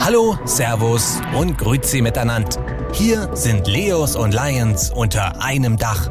Hallo, 0.00 0.38
Servus 0.44 1.20
und 1.36 1.58
Grüezi 1.58 2.02
miteinander. 2.02 2.90
Hier 2.92 3.34
sind 3.34 3.66
Leos 3.66 4.16
und 4.16 4.34
Lions 4.34 4.90
unter 4.90 5.42
einem 5.42 5.76
Dach. 5.76 6.10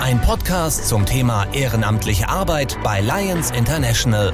Ein 0.00 0.20
Podcast 0.20 0.88
zum 0.88 1.06
Thema 1.06 1.46
ehrenamtliche 1.52 2.28
Arbeit 2.28 2.78
bei 2.82 3.00
Lions 3.00 3.50
International. 3.50 4.32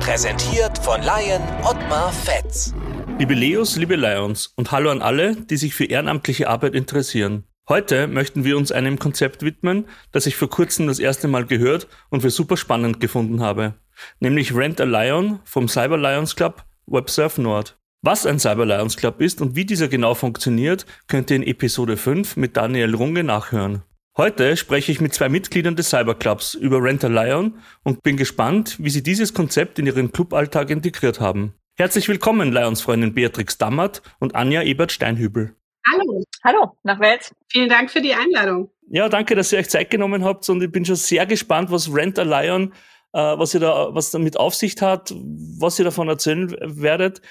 Präsentiert 0.00 0.78
von 0.78 1.00
Lion 1.00 1.42
Ottmar 1.62 2.12
Fetz. 2.12 2.74
Liebe 3.18 3.34
Leos, 3.34 3.76
liebe 3.76 3.96
Lions 3.96 4.52
und 4.56 4.72
hallo 4.72 4.90
an 4.90 5.02
alle, 5.02 5.36
die 5.36 5.56
sich 5.56 5.74
für 5.74 5.84
ehrenamtliche 5.84 6.48
Arbeit 6.48 6.74
interessieren. 6.74 7.44
Heute 7.68 8.08
möchten 8.08 8.44
wir 8.44 8.58
uns 8.58 8.72
einem 8.72 8.98
Konzept 8.98 9.42
widmen, 9.42 9.86
das 10.12 10.26
ich 10.26 10.36
vor 10.36 10.50
kurzem 10.50 10.86
das 10.86 10.98
erste 10.98 11.28
Mal 11.28 11.46
gehört 11.46 11.86
und 12.10 12.20
für 12.20 12.28
super 12.30 12.58
spannend 12.58 13.00
gefunden 13.00 13.40
habe, 13.40 13.74
nämlich 14.20 14.54
Rent 14.54 14.80
a 14.80 14.84
Lion 14.84 15.40
vom 15.44 15.68
Cyber 15.68 15.98
Lions 15.98 16.36
Club 16.36 16.64
WebSurf 16.86 17.38
Nord. 17.38 17.78
Was 18.02 18.26
ein 18.26 18.38
Cyber 18.38 18.66
Lions 18.66 18.96
Club 18.96 19.20
ist 19.20 19.40
und 19.40 19.56
wie 19.56 19.64
dieser 19.64 19.88
genau 19.88 20.14
funktioniert, 20.14 20.84
könnt 21.08 21.30
ihr 21.30 21.36
in 21.36 21.42
Episode 21.42 21.96
5 21.96 22.36
mit 22.36 22.56
Daniel 22.56 22.94
Runge 22.94 23.24
nachhören. 23.24 23.82
Heute 24.16 24.56
spreche 24.56 24.92
ich 24.92 25.00
mit 25.00 25.12
zwei 25.12 25.28
Mitgliedern 25.28 25.74
des 25.74 25.90
Cyberclubs 25.90 26.54
über 26.54 26.82
Rent 26.82 27.02
a 27.04 27.08
Lion 27.08 27.58
und 27.82 28.02
bin 28.02 28.16
gespannt, 28.16 28.76
wie 28.78 28.90
sie 28.90 29.02
dieses 29.02 29.34
Konzept 29.34 29.78
in 29.78 29.86
ihren 29.86 30.12
Cluballtag 30.12 30.70
integriert 30.70 31.18
haben. 31.18 31.54
Herzlich 31.76 32.08
willkommen, 32.08 32.52
Lions-Freundin 32.52 33.14
Beatrix 33.14 33.58
Dammert 33.58 34.02
und 34.20 34.36
Anja 34.36 34.62
Ebert-Steinhübel. 34.62 35.56
Hallo. 35.90 36.22
Hallo, 36.44 36.76
nach 36.84 37.00
Wels. 37.00 37.34
Vielen 37.48 37.68
Dank 37.68 37.90
für 37.90 38.00
die 38.00 38.14
Einladung. 38.14 38.70
Ja, 38.90 39.08
danke, 39.08 39.34
dass 39.34 39.52
ihr 39.52 39.58
euch 39.58 39.68
Zeit 39.68 39.90
genommen 39.90 40.24
habt 40.24 40.48
und 40.48 40.62
ich 40.62 40.70
bin 40.70 40.84
schon 40.84 40.96
sehr 40.96 41.26
gespannt, 41.26 41.70
was 41.70 41.92
Rent 41.92 42.18
a 42.18 42.22
Lion, 42.22 42.72
was 43.14 43.54
ihr 43.54 43.60
da, 43.60 43.94
was 43.94 44.10
damit 44.10 44.36
Aufsicht 44.36 44.82
hat, 44.82 45.14
was 45.58 45.78
ihr 45.78 45.84
davon 45.84 46.08
erzählen 46.08 46.50
werdet. 46.60 47.22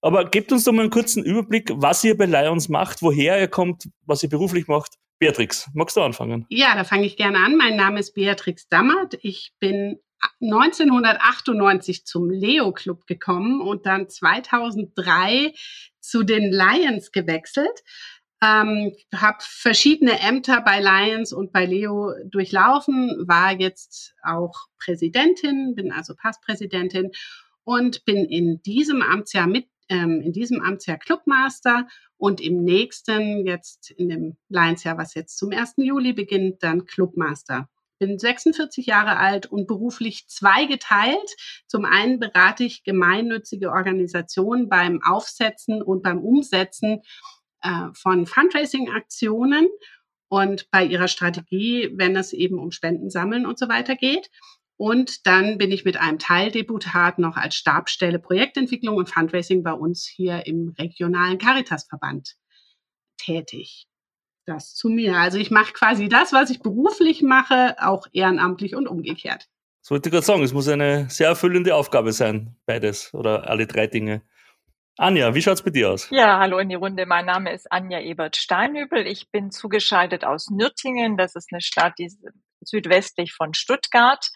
Aber 0.00 0.26
gebt 0.26 0.52
uns 0.52 0.64
doch 0.64 0.72
mal 0.72 0.82
einen 0.82 0.90
kurzen 0.90 1.24
Überblick, 1.24 1.70
was 1.74 2.04
ihr 2.04 2.16
bei 2.16 2.26
Lions 2.26 2.68
macht, 2.68 3.02
woher 3.02 3.40
ihr 3.40 3.48
kommt, 3.48 3.88
was 4.04 4.22
ihr 4.22 4.28
beruflich 4.28 4.68
macht. 4.68 4.94
Beatrix, 5.18 5.70
magst 5.72 5.96
du 5.96 6.02
anfangen? 6.02 6.44
Ja, 6.50 6.74
da 6.74 6.84
fange 6.84 7.06
ich 7.06 7.16
gerne 7.16 7.38
an. 7.38 7.56
Mein 7.56 7.76
Name 7.76 8.00
ist 8.00 8.14
Beatrix 8.14 8.68
Dammert. 8.68 9.16
Ich 9.22 9.52
bin 9.60 9.98
1998 10.40 12.04
zum 12.04 12.30
Leo 12.30 12.72
Club 12.72 13.06
gekommen 13.06 13.60
und 13.60 13.86
dann 13.86 14.08
2003 14.08 15.54
zu 16.00 16.22
den 16.22 16.52
Lions 16.52 17.12
gewechselt. 17.12 17.82
Ähm, 18.44 18.92
habe 19.14 19.38
verschiedene 19.40 20.20
Ämter 20.20 20.60
bei 20.60 20.80
Lions 20.80 21.32
und 21.32 21.50
bei 21.50 21.64
Leo 21.64 22.12
durchlaufen, 22.26 23.24
war 23.26 23.58
jetzt 23.58 24.14
auch 24.22 24.66
Präsidentin, 24.78 25.74
bin 25.74 25.92
also 25.92 26.14
Passpräsidentin 26.14 27.12
und 27.62 28.04
bin 28.04 28.26
in 28.26 28.60
diesem 28.60 29.00
Amtsjahr 29.00 29.46
mit 29.46 29.66
ähm, 29.88 30.20
in 30.20 30.32
diesem 30.32 30.60
Amtsjahr 30.60 30.98
Clubmaster 30.98 31.86
und 32.16 32.40
im 32.40 32.64
nächsten, 32.64 33.46
jetzt 33.46 33.90
in 33.90 34.08
dem 34.08 34.36
Lions-Jahr, 34.48 34.98
was 34.98 35.14
jetzt 35.14 35.38
zum 35.38 35.50
1. 35.50 35.74
Juli 35.78 36.12
beginnt, 36.12 36.62
dann 36.62 36.86
Clubmaster. 36.86 37.68
Bin 37.98 38.18
46 38.18 38.86
Jahre 38.86 39.16
alt 39.16 39.46
und 39.46 39.66
beruflich 39.66 40.26
zweigeteilt. 40.28 41.36
Zum 41.66 41.84
einen 41.84 42.18
berate 42.18 42.64
ich 42.64 42.82
gemeinnützige 42.82 43.70
Organisationen 43.70 44.68
beim 44.68 45.00
Aufsetzen 45.02 45.82
und 45.82 46.02
beim 46.02 46.18
Umsetzen 46.18 47.02
äh, 47.64 47.88
von 47.94 48.26
Fundraising-Aktionen 48.26 49.66
und 50.28 50.70
bei 50.70 50.84
ihrer 50.84 51.08
Strategie, 51.08 51.90
wenn 51.94 52.16
es 52.16 52.32
eben 52.32 52.58
um 52.58 52.70
Spenden 52.70 53.10
sammeln 53.10 53.46
und 53.46 53.58
so 53.58 53.68
weiter 53.68 53.96
geht. 53.96 54.30
Und 54.76 55.26
dann 55.26 55.58
bin 55.58 55.70
ich 55.70 55.84
mit 55.84 55.96
einem 55.96 56.18
Teildeputat 56.18 57.18
noch 57.18 57.36
als 57.36 57.54
Stabstelle 57.54 58.18
Projektentwicklung 58.18 58.96
und 58.96 59.08
Fundraising 59.08 59.62
bei 59.62 59.72
uns 59.72 60.06
hier 60.06 60.46
im 60.46 60.74
regionalen 60.78 61.38
Caritasverband 61.38 62.34
tätig. 63.16 63.86
Das 64.46 64.74
zu 64.74 64.88
mir. 64.88 65.16
Also 65.16 65.38
ich 65.38 65.50
mache 65.50 65.72
quasi 65.72 66.08
das, 66.08 66.32
was 66.32 66.50
ich 66.50 66.60
beruflich 66.60 67.22
mache, 67.22 67.76
auch 67.78 68.06
ehrenamtlich 68.12 68.74
und 68.74 68.88
umgekehrt. 68.88 69.48
Das 69.80 69.90
wollte 69.90 70.08
ich 70.08 70.12
gerade 70.12 70.26
sagen, 70.26 70.42
es 70.42 70.52
muss 70.52 70.68
eine 70.68 71.08
sehr 71.08 71.28
erfüllende 71.28 71.74
Aufgabe 71.74 72.12
sein, 72.12 72.56
beides 72.66 73.14
oder 73.14 73.48
alle 73.48 73.66
drei 73.66 73.86
Dinge. 73.86 74.22
Anja, 74.96 75.34
wie 75.34 75.42
schaut's 75.42 75.62
bei 75.62 75.70
dir 75.70 75.90
aus? 75.90 76.08
Ja, 76.10 76.38
hallo 76.38 76.58
in 76.58 76.68
die 76.68 76.76
Runde. 76.76 77.04
Mein 77.04 77.26
Name 77.26 77.52
ist 77.52 77.70
Anja 77.72 77.98
Ebert-Steinhübel. 78.00 79.08
Ich 79.08 79.28
bin 79.30 79.50
zugeschaltet 79.50 80.24
aus 80.24 80.50
Nürtingen. 80.50 81.16
Das 81.16 81.34
ist 81.34 81.48
eine 81.52 81.60
Stadt, 81.60 81.98
die 81.98 82.12
südwestlich 82.68 83.32
von 83.32 83.54
Stuttgart. 83.54 84.28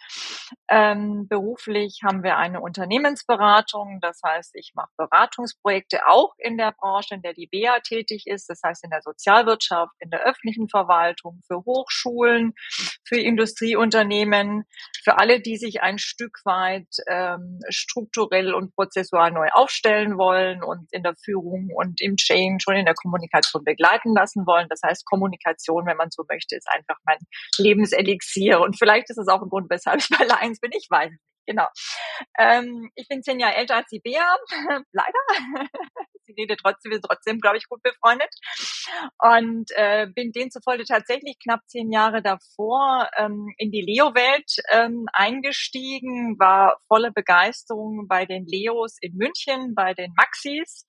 Ähm, 0.69 1.27
beruflich 1.29 2.01
haben 2.05 2.23
wir 2.23 2.37
eine 2.37 2.61
Unternehmensberatung. 2.61 3.99
Das 4.01 4.21
heißt, 4.25 4.55
ich 4.55 4.73
mache 4.75 4.91
Beratungsprojekte 4.97 6.07
auch 6.07 6.35
in 6.39 6.59
der 6.59 6.73
Branche, 6.73 7.15
in 7.15 7.23
der 7.23 7.35
die 7.35 7.47
BEA 7.47 7.81
tätig 7.81 8.27
ist. 8.27 8.49
Das 8.49 8.61
heißt, 8.65 8.85
in 8.85 8.91
der 8.91 9.03
Sozialwirtschaft, 9.03 9.93
in 10.01 10.11
der 10.11 10.25
öffentlichen 10.25 10.69
Verwaltung, 10.69 11.41
für 11.47 11.65
Hochschulen, 11.65 12.55
für 13.05 13.19
Industrieunternehmen, 13.19 14.65
für 15.03 15.19
alle, 15.19 15.41
die 15.41 15.57
sich 15.57 15.83
ein 15.83 15.99
Stück 15.99 16.41
weit 16.45 16.89
ähm, 17.07 17.61
strukturell 17.69 18.55
und 18.55 18.75
prozessual 18.75 19.31
neu 19.31 19.49
aufstellen 19.53 20.19
wollen 20.19 20.63
und 20.63 20.93
in 20.93 21.03
der 21.03 21.15
Führung 21.17 21.71
und 21.75 22.01
im 22.01 22.17
Change 22.17 22.65
und 22.67 22.77
in 22.77 22.85
der 22.85 22.95
Kommunikation 22.95 23.65
begleiten 23.65 24.15
lassen 24.15 24.47
wollen. 24.47 24.69
Das 24.69 24.81
heißt, 24.85 25.05
Kommunikation, 25.07 25.87
wenn 25.87 25.97
man 25.97 26.11
so 26.11 26.25
möchte, 26.29 26.57
ist 26.57 26.69
einfach 26.69 26.99
mein 27.05 27.19
Lebenselixier 27.59 28.18
Elixier. 28.19 28.61
Und 28.61 28.79
vielleicht 28.79 29.11
ist 29.11 29.19
es 29.19 29.29
auch 29.29 29.43
ein 29.43 29.49
Grund, 29.49 29.71
weshalb 29.71 30.01
ich 30.01 30.09
bei 30.09 30.25
Lions 30.25 30.61
bin. 30.61 30.71
Ich 30.75 30.89
weiß 30.91 31.11
nicht. 31.11 31.21
Genau. 31.47 31.67
Ähm, 32.39 32.91
ich 32.95 33.09
bin 33.09 33.23
zehn 33.23 33.41
Jahre 33.41 33.55
älter 33.55 33.77
als 33.77 33.89
die 33.91 34.01
Bea, 34.01 34.37
leider. 34.93 35.19
Sie 36.27 36.35
redet 36.35 36.61
trotzdem, 36.63 36.91
wir 36.91 36.97
sind 36.97 37.07
trotzdem, 37.09 37.41
glaube 37.41 37.57
ich, 37.57 37.67
gut 37.71 37.83
befreundet. 37.83 38.29
Und 39.23 39.71
äh, 39.75 40.09
bin 40.15 40.31
demzufolge 40.33 40.85
tatsächlich 40.85 41.39
knapp 41.43 41.61
zehn 41.67 41.91
Jahre 41.91 42.21
davor 42.21 43.09
ähm, 43.17 43.55
in 43.57 43.71
die 43.71 43.81
Leo-Welt 43.81 44.57
ähm, 44.71 45.07
eingestiegen, 45.15 46.39
war 46.39 46.77
volle 46.87 47.13
Begeisterung 47.13 48.07
bei 48.09 48.27
den 48.27 48.45
Leos 48.45 48.99
in 49.01 49.17
München, 49.17 49.75
bei 49.75 49.95
den 49.95 50.13
Maxis 50.19 50.85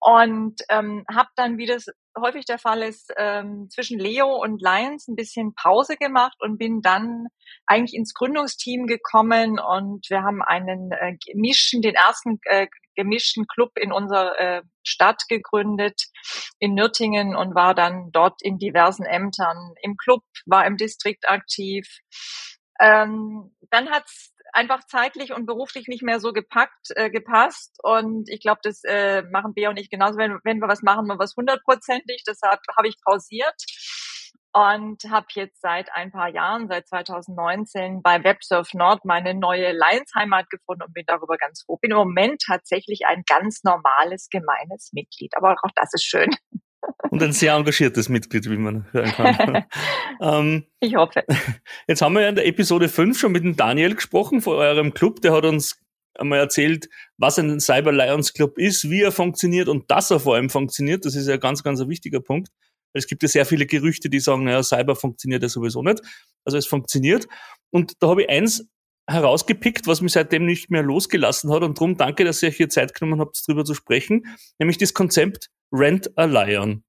und 0.00 0.60
ähm, 0.68 1.04
habe 1.12 1.28
dann, 1.36 1.58
wie 1.58 1.66
das 1.66 1.86
häufig 2.18 2.44
der 2.44 2.58
Fall 2.58 2.82
ist, 2.82 3.12
ähm, 3.16 3.68
zwischen 3.70 3.98
Leo 3.98 4.42
und 4.42 4.60
Lions 4.62 5.08
ein 5.08 5.16
bisschen 5.16 5.54
Pause 5.54 5.96
gemacht 5.96 6.36
und 6.40 6.58
bin 6.58 6.80
dann 6.82 7.26
eigentlich 7.66 7.94
ins 7.94 8.14
Gründungsteam 8.14 8.86
gekommen 8.86 9.58
und 9.58 10.06
wir 10.08 10.22
haben 10.22 10.42
einen 10.42 10.92
äh, 10.92 11.16
gemischten, 11.26 11.82
den 11.82 11.94
ersten 11.94 12.38
äh, 12.44 12.66
gemischten 12.94 13.46
Club 13.46 13.70
in 13.76 13.92
unserer 13.92 14.38
äh, 14.38 14.62
Stadt 14.82 15.22
gegründet 15.28 16.02
in 16.58 16.74
Nürtingen 16.74 17.36
und 17.36 17.54
war 17.54 17.74
dann 17.74 18.10
dort 18.12 18.42
in 18.42 18.58
diversen 18.58 19.04
Ämtern 19.04 19.74
im 19.82 19.96
Club, 19.96 20.22
war 20.46 20.66
im 20.66 20.76
Distrikt 20.76 21.28
aktiv. 21.28 21.86
Ähm, 22.80 23.54
dann 23.70 23.90
hat's 23.90 24.32
einfach 24.52 24.84
zeitlich 24.86 25.32
und 25.32 25.46
beruflich 25.46 25.88
nicht 25.88 26.02
mehr 26.02 26.20
so 26.20 26.32
gepackt, 26.32 26.88
äh, 26.94 27.10
gepasst. 27.10 27.78
Und 27.82 28.28
ich 28.28 28.40
glaube, 28.40 28.60
das 28.62 28.82
äh, 28.84 29.22
machen 29.30 29.54
Bea 29.54 29.70
und 29.70 29.78
ich 29.78 29.90
genauso. 29.90 30.18
Wenn, 30.18 30.38
wenn 30.44 30.58
wir 30.58 30.68
was 30.68 30.82
machen, 30.82 31.06
wir 31.06 31.18
was 31.18 31.36
hundertprozentig. 31.36 32.24
Deshalb 32.26 32.60
habe 32.76 32.88
ich 32.88 32.96
pausiert 33.04 33.54
und 34.52 35.02
habe 35.10 35.26
jetzt 35.34 35.60
seit 35.60 35.92
ein 35.92 36.10
paar 36.10 36.28
Jahren, 36.28 36.68
seit 36.68 36.88
2019, 36.88 38.02
bei 38.02 38.24
WebSurf 38.24 38.74
Nord 38.74 39.04
meine 39.04 39.34
neue 39.34 39.72
Lions-Heimat 39.72 40.48
gefunden 40.50 40.82
und 40.82 40.94
bin 40.94 41.04
darüber 41.06 41.36
ganz 41.36 41.62
froh. 41.64 41.76
Bin 41.76 41.90
im 41.90 41.98
Moment 41.98 42.42
tatsächlich 42.46 43.06
ein 43.06 43.22
ganz 43.26 43.62
normales, 43.62 44.28
gemeines 44.30 44.90
Mitglied. 44.92 45.32
Aber 45.36 45.52
auch 45.62 45.70
das 45.74 45.92
ist 45.92 46.04
schön. 46.04 46.30
Und 47.10 47.22
ein 47.22 47.32
sehr 47.32 47.54
engagiertes 47.54 48.08
Mitglied, 48.08 48.48
wie 48.50 48.56
man 48.56 48.86
hören 48.92 49.12
kann. 49.12 49.64
ähm, 50.20 50.64
ich 50.80 50.94
hoffe. 50.94 51.24
Jetzt 51.86 52.02
haben 52.02 52.14
wir 52.14 52.22
ja 52.22 52.28
in 52.28 52.34
der 52.34 52.46
Episode 52.46 52.88
5 52.88 53.18
schon 53.18 53.32
mit 53.32 53.44
dem 53.44 53.56
Daniel 53.56 53.94
gesprochen 53.94 54.40
von 54.40 54.56
eurem 54.56 54.94
Club. 54.94 55.20
Der 55.22 55.32
hat 55.32 55.44
uns 55.44 55.80
einmal 56.14 56.38
erzählt, 56.38 56.88
was 57.16 57.38
ein 57.38 57.60
Cyber 57.60 57.92
Lions 57.92 58.32
Club 58.32 58.58
ist, 58.58 58.90
wie 58.90 59.02
er 59.02 59.12
funktioniert 59.12 59.68
und 59.68 59.90
dass 59.90 60.10
er 60.10 60.20
vor 60.20 60.34
allem 60.34 60.50
funktioniert. 60.50 61.04
Das 61.04 61.14
ist 61.14 61.28
ja 61.28 61.36
ganz, 61.36 61.62
ganz 61.62 61.80
ein 61.80 61.88
wichtiger 61.88 62.20
Punkt. 62.20 62.48
Es 62.92 63.06
gibt 63.06 63.22
ja 63.22 63.28
sehr 63.28 63.46
viele 63.46 63.66
Gerüchte, 63.66 64.08
die 64.08 64.20
sagen, 64.20 64.44
naja, 64.44 64.62
Cyber 64.62 64.96
funktioniert 64.96 65.42
ja 65.42 65.48
sowieso 65.48 65.82
nicht. 65.82 66.00
Also 66.44 66.58
es 66.58 66.66
funktioniert. 66.66 67.28
Und 67.70 67.92
da 68.00 68.08
habe 68.08 68.22
ich 68.22 68.30
eins 68.30 68.66
herausgepickt, 69.08 69.86
was 69.86 70.00
mich 70.00 70.12
seitdem 70.12 70.44
nicht 70.44 70.70
mehr 70.70 70.82
losgelassen 70.82 71.50
hat. 71.50 71.62
Und 71.62 71.78
darum 71.78 71.96
danke, 71.96 72.24
dass 72.24 72.42
ihr 72.42 72.50
euch 72.50 72.56
hier 72.56 72.68
Zeit 72.68 72.94
genommen 72.94 73.20
habt, 73.20 73.42
darüber 73.46 73.64
zu 73.64 73.74
sprechen, 73.74 74.26
nämlich 74.58 74.78
das 74.78 74.94
Konzept 74.94 75.48
Rent 75.72 76.16
a 76.16 76.24
Lion. 76.24 76.84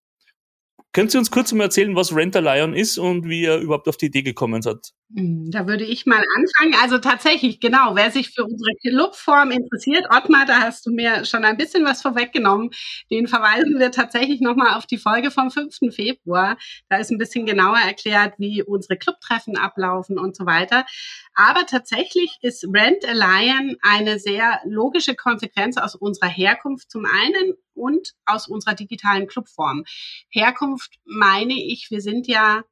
Können 0.99 1.07
Sie 1.07 1.17
uns 1.17 1.31
kurz 1.31 1.53
mal 1.53 1.63
erzählen, 1.63 1.95
was 1.95 2.13
Rent 2.13 2.35
a 2.35 2.39
Lion 2.39 2.73
ist 2.73 2.97
und 2.97 3.23
wie 3.23 3.45
er 3.45 3.59
überhaupt 3.59 3.87
auf 3.87 3.95
die 3.95 4.07
Idee 4.07 4.21
gekommen 4.21 4.61
seid? 4.61 4.91
Hm, 5.15 5.49
da 5.49 5.65
würde 5.65 5.85
ich 5.85 6.05
mal 6.05 6.21
anfangen. 6.35 6.75
Also 6.83 6.97
tatsächlich, 6.97 7.61
genau, 7.61 7.95
wer 7.95 8.11
sich 8.11 8.31
für 8.31 8.43
unsere 8.43 8.75
Clubform 8.81 9.51
interessiert, 9.51 10.07
Ottmar, 10.13 10.45
da 10.45 10.59
hast 10.59 10.85
du 10.85 10.91
mir 10.91 11.23
schon 11.23 11.45
ein 11.45 11.55
bisschen 11.55 11.85
was 11.85 12.01
vorweggenommen. 12.01 12.71
Den 13.09 13.27
verweisen 13.27 13.79
wir 13.79 13.91
tatsächlich 13.91 14.41
nochmal 14.41 14.75
auf 14.77 14.87
die 14.87 14.97
Folge 14.97 15.31
vom 15.31 15.51
5. 15.51 15.77
Februar. 15.95 16.57
Da 16.89 16.97
ist 16.97 17.11
ein 17.11 17.17
bisschen 17.17 17.45
genauer 17.45 17.77
erklärt, 17.77 18.33
wie 18.37 18.61
unsere 18.61 18.97
Clubtreffen 18.97 19.57
ablaufen 19.57 20.19
und 20.19 20.35
so 20.35 20.45
weiter. 20.45 20.85
Aber 21.33 21.65
tatsächlich 21.65 22.37
ist 22.41 22.67
Rent 22.73 23.07
a 23.07 23.13
Lion 23.13 23.77
eine 23.81 24.19
sehr 24.19 24.59
logische 24.65 25.15
Konsequenz 25.15 25.77
aus 25.77 25.95
unserer 25.95 26.27
Herkunft 26.27 26.91
zum 26.91 27.05
einen 27.05 27.53
und 27.79 28.13
aus 28.25 28.47
unserer 28.47 28.75
digitalen 28.75 29.27
Clubform. 29.27 29.85
Herkunft 30.29 30.99
meine 31.05 31.53
ich, 31.53 31.89
wir 31.89 32.01
sind 32.01 32.27
ja 32.27 32.63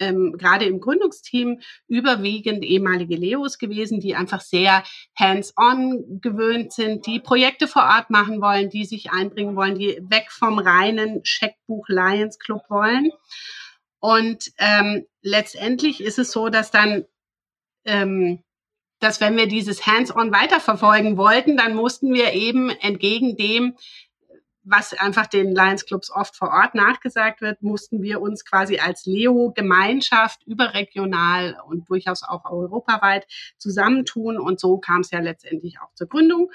ähm, 0.00 0.36
gerade 0.38 0.64
im 0.64 0.80
Gründungsteam 0.80 1.60
überwiegend 1.86 2.64
ehemalige 2.64 3.16
Leos 3.16 3.58
gewesen, 3.58 4.00
die 4.00 4.14
einfach 4.14 4.40
sehr 4.40 4.82
hands-on 5.16 6.20
gewöhnt 6.20 6.72
sind, 6.72 7.06
die 7.06 7.20
Projekte 7.20 7.68
vor 7.68 7.82
Ort 7.82 8.10
machen 8.10 8.40
wollen, 8.40 8.70
die 8.70 8.84
sich 8.84 9.12
einbringen 9.12 9.56
wollen, 9.56 9.78
die 9.78 9.98
weg 10.02 10.30
vom 10.30 10.58
reinen 10.58 11.24
Scheckbuch 11.24 11.88
Lions 11.88 12.38
Club 12.38 12.62
wollen. 12.68 13.10
Und 14.00 14.50
ähm, 14.58 15.06
letztendlich 15.22 16.02
ist 16.02 16.18
es 16.18 16.32
so, 16.32 16.48
dass 16.48 16.70
dann 16.70 17.04
ähm, 17.86 18.42
dass 19.04 19.20
wenn 19.20 19.36
wir 19.36 19.46
dieses 19.46 19.86
Hands-on 19.86 20.32
weiterverfolgen 20.32 21.16
wollten, 21.18 21.56
dann 21.56 21.74
mussten 21.74 22.14
wir 22.14 22.32
eben 22.32 22.70
entgegen 22.70 23.36
dem, 23.36 23.76
was 24.64 24.94
einfach 24.94 25.26
den 25.26 25.54
Lions 25.54 25.84
Clubs 25.84 26.10
oft 26.10 26.34
vor 26.36 26.48
Ort 26.48 26.74
nachgesagt 26.74 27.42
wird, 27.42 27.62
mussten 27.62 28.02
wir 28.02 28.20
uns 28.20 28.44
quasi 28.44 28.78
als 28.78 29.04
Leo-Gemeinschaft 29.04 30.42
überregional 30.46 31.58
und 31.66 31.88
durchaus 31.88 32.22
auch 32.22 32.50
europaweit 32.50 33.26
zusammentun. 33.58 34.38
Und 34.38 34.58
so 34.58 34.78
kam 34.78 35.02
es 35.02 35.10
ja 35.10 35.20
letztendlich 35.20 35.78
auch 35.80 35.92
zur 35.94 36.08
Gründung. 36.08 36.50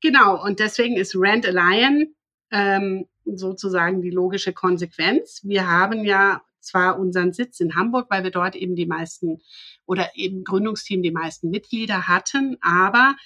Genau, 0.00 0.42
und 0.42 0.60
deswegen 0.60 0.96
ist 0.96 1.16
Rent 1.16 1.46
a 1.46 1.50
Lion 1.50 2.14
ähm, 2.50 3.06
sozusagen 3.24 4.00
die 4.00 4.10
logische 4.10 4.52
Konsequenz. 4.52 5.40
Wir 5.44 5.68
haben 5.68 6.04
ja 6.04 6.42
zwar 6.60 6.98
unseren 6.98 7.32
Sitz 7.32 7.60
in 7.60 7.74
Hamburg, 7.74 8.06
weil 8.10 8.22
wir 8.22 8.30
dort 8.30 8.54
eben 8.54 8.76
die 8.76 8.86
meisten 8.86 9.40
oder 9.86 10.10
eben 10.14 10.44
Gründungsteam 10.44 11.02
die 11.02 11.10
meisten 11.10 11.50
Mitglieder 11.50 12.06
hatten, 12.06 12.58
aber 12.60 13.16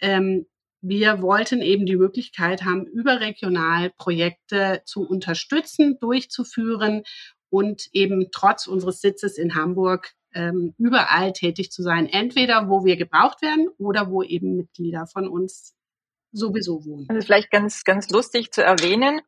ähm, 0.00 0.46
wir 0.82 1.22
wollten 1.22 1.62
eben 1.62 1.86
die 1.86 1.96
Möglichkeit 1.96 2.64
haben, 2.64 2.86
überregional 2.86 3.90
Projekte 3.96 4.82
zu 4.84 5.06
unterstützen, 5.06 5.98
durchzuführen 6.00 7.02
und 7.50 7.88
eben 7.92 8.28
trotz 8.32 8.66
unseres 8.66 9.00
Sitzes 9.00 9.36
in 9.36 9.54
Hamburg 9.54 10.12
ähm, 10.34 10.74
überall 10.78 11.32
tätig 11.32 11.70
zu 11.70 11.82
sein. 11.82 12.06
Entweder 12.06 12.68
wo 12.68 12.84
wir 12.84 12.96
gebraucht 12.96 13.42
werden 13.42 13.68
oder 13.78 14.10
wo 14.10 14.22
eben 14.22 14.56
Mitglieder 14.56 15.06
von 15.06 15.28
uns 15.28 15.74
sowieso 16.32 16.84
wohnen. 16.84 17.06
Das 17.08 17.18
ist 17.18 17.24
vielleicht 17.26 17.50
ganz, 17.50 17.84
ganz 17.84 18.08
lustig 18.10 18.52
zu 18.52 18.62
erwähnen. 18.62 19.20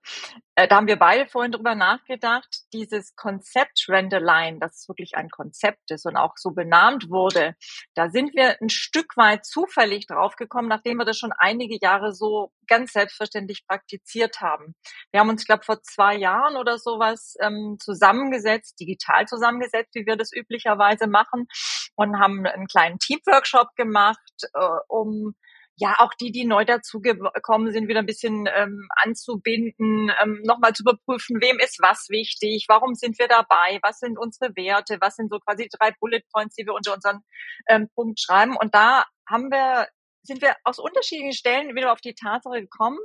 Äh, 0.54 0.68
da 0.68 0.76
haben 0.76 0.86
wir 0.86 0.98
beide 0.98 1.26
vorhin 1.26 1.52
drüber 1.52 1.74
nachgedacht. 1.74 2.48
Dieses 2.72 3.16
Konzept 3.16 3.86
Renderline, 3.88 4.58
das 4.58 4.86
wirklich 4.86 5.16
ein 5.16 5.30
Konzept 5.30 5.90
ist 5.90 6.06
und 6.06 6.16
auch 6.16 6.34
so 6.36 6.50
benannt 6.50 7.08
wurde, 7.08 7.56
da 7.94 8.10
sind 8.10 8.34
wir 8.34 8.60
ein 8.60 8.68
Stück 8.68 9.16
weit 9.16 9.46
zufällig 9.46 10.06
draufgekommen, 10.06 10.68
nachdem 10.68 10.98
wir 10.98 11.04
das 11.04 11.18
schon 11.18 11.32
einige 11.36 11.78
Jahre 11.80 12.12
so 12.12 12.52
ganz 12.66 12.92
selbstverständlich 12.92 13.66
praktiziert 13.66 14.40
haben. 14.40 14.74
Wir 15.10 15.20
haben 15.20 15.30
uns, 15.30 15.46
glaube 15.46 15.64
vor 15.64 15.82
zwei 15.82 16.16
Jahren 16.16 16.56
oder 16.56 16.78
sowas 16.78 17.34
ähm, 17.40 17.76
zusammengesetzt, 17.80 18.78
digital 18.78 19.26
zusammengesetzt, 19.26 19.94
wie 19.94 20.06
wir 20.06 20.16
das 20.16 20.32
üblicherweise 20.32 21.06
machen, 21.06 21.46
und 21.94 22.18
haben 22.18 22.46
einen 22.46 22.66
kleinen 22.66 22.98
Teamworkshop 22.98 23.74
gemacht, 23.76 24.18
äh, 24.54 24.66
um 24.88 25.34
ja 25.76 25.96
auch 25.98 26.12
die, 26.14 26.30
die 26.30 26.44
neu 26.44 26.64
dazugekommen 26.64 27.72
sind, 27.72 27.88
wieder 27.88 28.00
ein 28.00 28.06
bisschen 28.06 28.48
ähm, 28.54 28.88
anzubinden, 28.96 30.12
ähm, 30.22 30.40
nochmal 30.44 30.72
zu 30.74 30.82
überprüfen, 30.82 31.40
wem 31.40 31.58
ist 31.58 31.78
was 31.80 32.08
wichtig, 32.10 32.66
warum 32.68 32.94
sind 32.94 33.18
wir 33.18 33.28
dabei, 33.28 33.78
was 33.82 33.98
sind 33.98 34.18
unsere 34.18 34.54
Werte, 34.56 34.98
was 35.00 35.16
sind 35.16 35.30
so 35.30 35.38
quasi 35.38 35.68
drei 35.70 35.92
Bullet 36.00 36.22
Points, 36.32 36.54
die 36.56 36.66
wir 36.66 36.74
unter 36.74 36.94
unseren 36.94 37.20
ähm, 37.68 37.88
Punkt 37.94 38.20
schreiben. 38.20 38.56
Und 38.56 38.74
da 38.74 39.04
haben 39.28 39.50
wir 39.50 39.88
sind 40.22 40.42
wir 40.42 40.56
aus 40.64 40.78
unterschiedlichen 40.78 41.32
Stellen 41.32 41.74
wieder 41.74 41.92
auf 41.92 42.00
die 42.00 42.14
Tatsache 42.14 42.60
gekommen, 42.60 42.98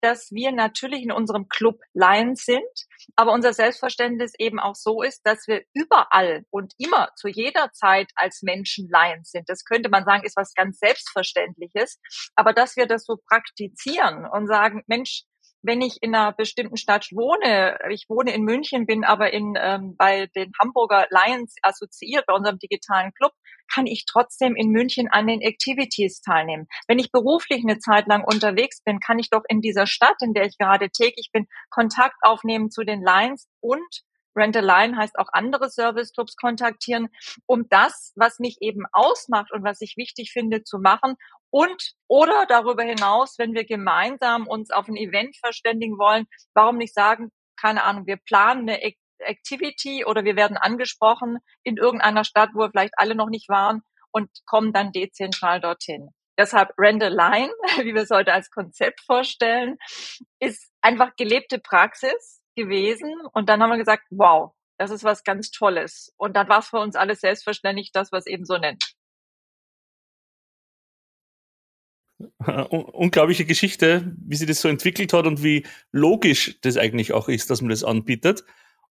dass 0.00 0.30
wir 0.30 0.52
natürlich 0.52 1.02
in 1.02 1.12
unserem 1.12 1.48
Club 1.48 1.80
Lions 1.92 2.44
sind, 2.44 2.62
aber 3.16 3.32
unser 3.32 3.52
Selbstverständnis 3.52 4.32
eben 4.38 4.58
auch 4.58 4.74
so 4.74 5.02
ist, 5.02 5.22
dass 5.24 5.46
wir 5.46 5.62
überall 5.74 6.44
und 6.50 6.72
immer 6.78 7.10
zu 7.16 7.28
jeder 7.28 7.70
Zeit 7.72 8.10
als 8.16 8.42
Menschen 8.42 8.88
Lions 8.90 9.30
sind. 9.30 9.48
Das 9.48 9.64
könnte 9.64 9.88
man 9.88 10.04
sagen, 10.04 10.24
ist 10.24 10.36
was 10.36 10.54
ganz 10.54 10.78
Selbstverständliches, 10.78 12.00
aber 12.34 12.52
dass 12.52 12.76
wir 12.76 12.86
das 12.86 13.04
so 13.04 13.16
praktizieren 13.28 14.26
und 14.26 14.46
sagen, 14.46 14.82
Mensch, 14.86 15.24
wenn 15.64 15.80
ich 15.80 16.02
in 16.02 16.14
einer 16.14 16.32
bestimmten 16.32 16.76
Stadt 16.76 17.08
wohne, 17.12 17.78
ich 17.90 18.04
wohne 18.08 18.34
in 18.34 18.42
München, 18.42 18.86
bin 18.86 19.02
aber 19.02 19.32
in, 19.32 19.54
ähm, 19.58 19.96
bei 19.96 20.26
den 20.36 20.52
Hamburger 20.60 21.06
Lions 21.10 21.54
assoziiert, 21.62 22.26
bei 22.26 22.34
unserem 22.34 22.58
digitalen 22.58 23.12
Club, 23.14 23.32
kann 23.72 23.86
ich 23.86 24.04
trotzdem 24.06 24.56
in 24.56 24.70
München 24.70 25.08
an 25.10 25.26
den 25.26 25.40
Activities 25.40 26.20
teilnehmen. 26.20 26.66
Wenn 26.88 26.98
ich 26.98 27.10
beruflich 27.10 27.62
eine 27.62 27.78
Zeit 27.78 28.06
lang 28.06 28.24
unterwegs 28.24 28.82
bin, 28.82 29.00
kann 29.00 29.18
ich 29.18 29.30
doch 29.30 29.42
in 29.48 29.60
dieser 29.60 29.86
Stadt, 29.86 30.16
in 30.20 30.34
der 30.34 30.44
ich 30.44 30.58
gerade 30.58 30.90
täglich 30.90 31.30
bin, 31.32 31.46
Kontakt 31.70 32.16
aufnehmen 32.22 32.70
zu 32.70 32.84
den 32.84 33.02
Lions 33.02 33.48
und 33.60 34.02
Rent 34.36 34.56
a 34.56 34.60
Line 34.60 34.96
heißt 34.96 35.16
auch 35.16 35.28
andere 35.32 35.70
Service 35.70 36.12
Clubs 36.12 36.36
kontaktieren, 36.36 37.08
um 37.46 37.68
das, 37.68 38.12
was 38.16 38.40
mich 38.40 38.56
eben 38.60 38.84
ausmacht 38.92 39.52
und 39.52 39.62
was 39.62 39.80
ich 39.80 39.96
wichtig 39.96 40.32
finde, 40.32 40.64
zu 40.64 40.78
machen 40.78 41.14
und 41.50 41.92
oder 42.08 42.46
darüber 42.48 42.82
hinaus, 42.82 43.36
wenn 43.38 43.54
wir 43.54 43.64
gemeinsam 43.64 44.48
uns 44.48 44.70
auf 44.70 44.88
ein 44.88 44.96
Event 44.96 45.36
verständigen 45.36 45.98
wollen, 45.98 46.26
warum 46.52 46.78
nicht 46.78 46.94
sagen, 46.94 47.30
keine 47.60 47.84
Ahnung, 47.84 48.06
wir 48.06 48.16
planen 48.16 48.68
eine 48.68 48.82
Activity 49.24 50.04
oder 50.04 50.24
wir 50.24 50.36
werden 50.36 50.56
angesprochen 50.56 51.38
in 51.62 51.76
irgendeiner 51.76 52.24
Stadt, 52.24 52.50
wo 52.54 52.60
wir 52.60 52.70
vielleicht 52.70 52.94
alle 52.96 53.14
noch 53.14 53.28
nicht 53.28 53.48
waren 53.48 53.82
und 54.10 54.30
kommen 54.46 54.72
dann 54.72 54.92
dezentral 54.92 55.60
dorthin. 55.60 56.10
Deshalb 56.38 56.70
Rent 56.78 57.02
a 57.02 57.08
Line, 57.08 57.52
wie 57.82 57.94
wir 57.94 58.02
es 58.02 58.10
heute 58.10 58.32
als 58.32 58.50
Konzept 58.50 59.00
vorstellen, 59.00 59.76
ist 60.40 60.70
einfach 60.80 61.16
gelebte 61.16 61.58
Praxis 61.58 62.42
gewesen. 62.56 63.12
Und 63.32 63.48
dann 63.48 63.62
haben 63.62 63.70
wir 63.70 63.78
gesagt, 63.78 64.04
wow, 64.10 64.52
das 64.78 64.90
ist 64.90 65.04
was 65.04 65.24
ganz 65.24 65.50
Tolles. 65.50 66.12
Und 66.16 66.36
dann 66.36 66.48
war 66.48 66.58
es 66.58 66.68
für 66.68 66.78
uns 66.78 66.96
alles 66.96 67.20
selbstverständlich, 67.20 67.92
dass 67.92 68.12
wir 68.12 68.18
es 68.18 68.26
eben 68.26 68.44
so 68.44 68.58
nennen. 68.58 68.78
unglaubliche 72.46 73.44
Geschichte, 73.44 74.14
wie 74.24 74.36
sie 74.36 74.46
das 74.46 74.60
so 74.60 74.68
entwickelt 74.68 75.12
hat 75.12 75.26
und 75.26 75.42
wie 75.42 75.66
logisch 75.92 76.58
das 76.62 76.76
eigentlich 76.76 77.12
auch 77.12 77.28
ist, 77.28 77.50
dass 77.50 77.60
man 77.60 77.70
das 77.70 77.84
anbietet. 77.84 78.44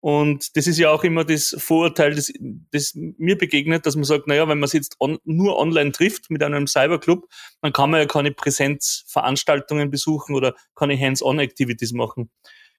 Und 0.01 0.57
das 0.57 0.65
ist 0.65 0.79
ja 0.79 0.89
auch 0.89 1.03
immer 1.03 1.23
das 1.23 1.55
Vorurteil, 1.59 2.15
das, 2.15 2.33
das 2.71 2.93
mir 2.95 3.37
begegnet, 3.37 3.85
dass 3.85 3.95
man 3.95 4.03
sagt, 4.03 4.27
naja, 4.27 4.47
wenn 4.47 4.59
man 4.59 4.67
sich 4.67 4.79
jetzt 4.79 4.95
on, 4.99 5.19
nur 5.25 5.57
online 5.59 5.91
trifft 5.91 6.31
mit 6.31 6.41
einem 6.41 6.65
Cyberclub, 6.65 7.27
dann 7.61 7.71
kann 7.71 7.91
man 7.91 7.99
ja 7.99 8.07
keine 8.07 8.31
Präsenzveranstaltungen 8.31 9.91
besuchen 9.91 10.35
oder 10.35 10.55
keine 10.75 10.99
Hands-on-Activities 10.99 11.93
machen. 11.93 12.31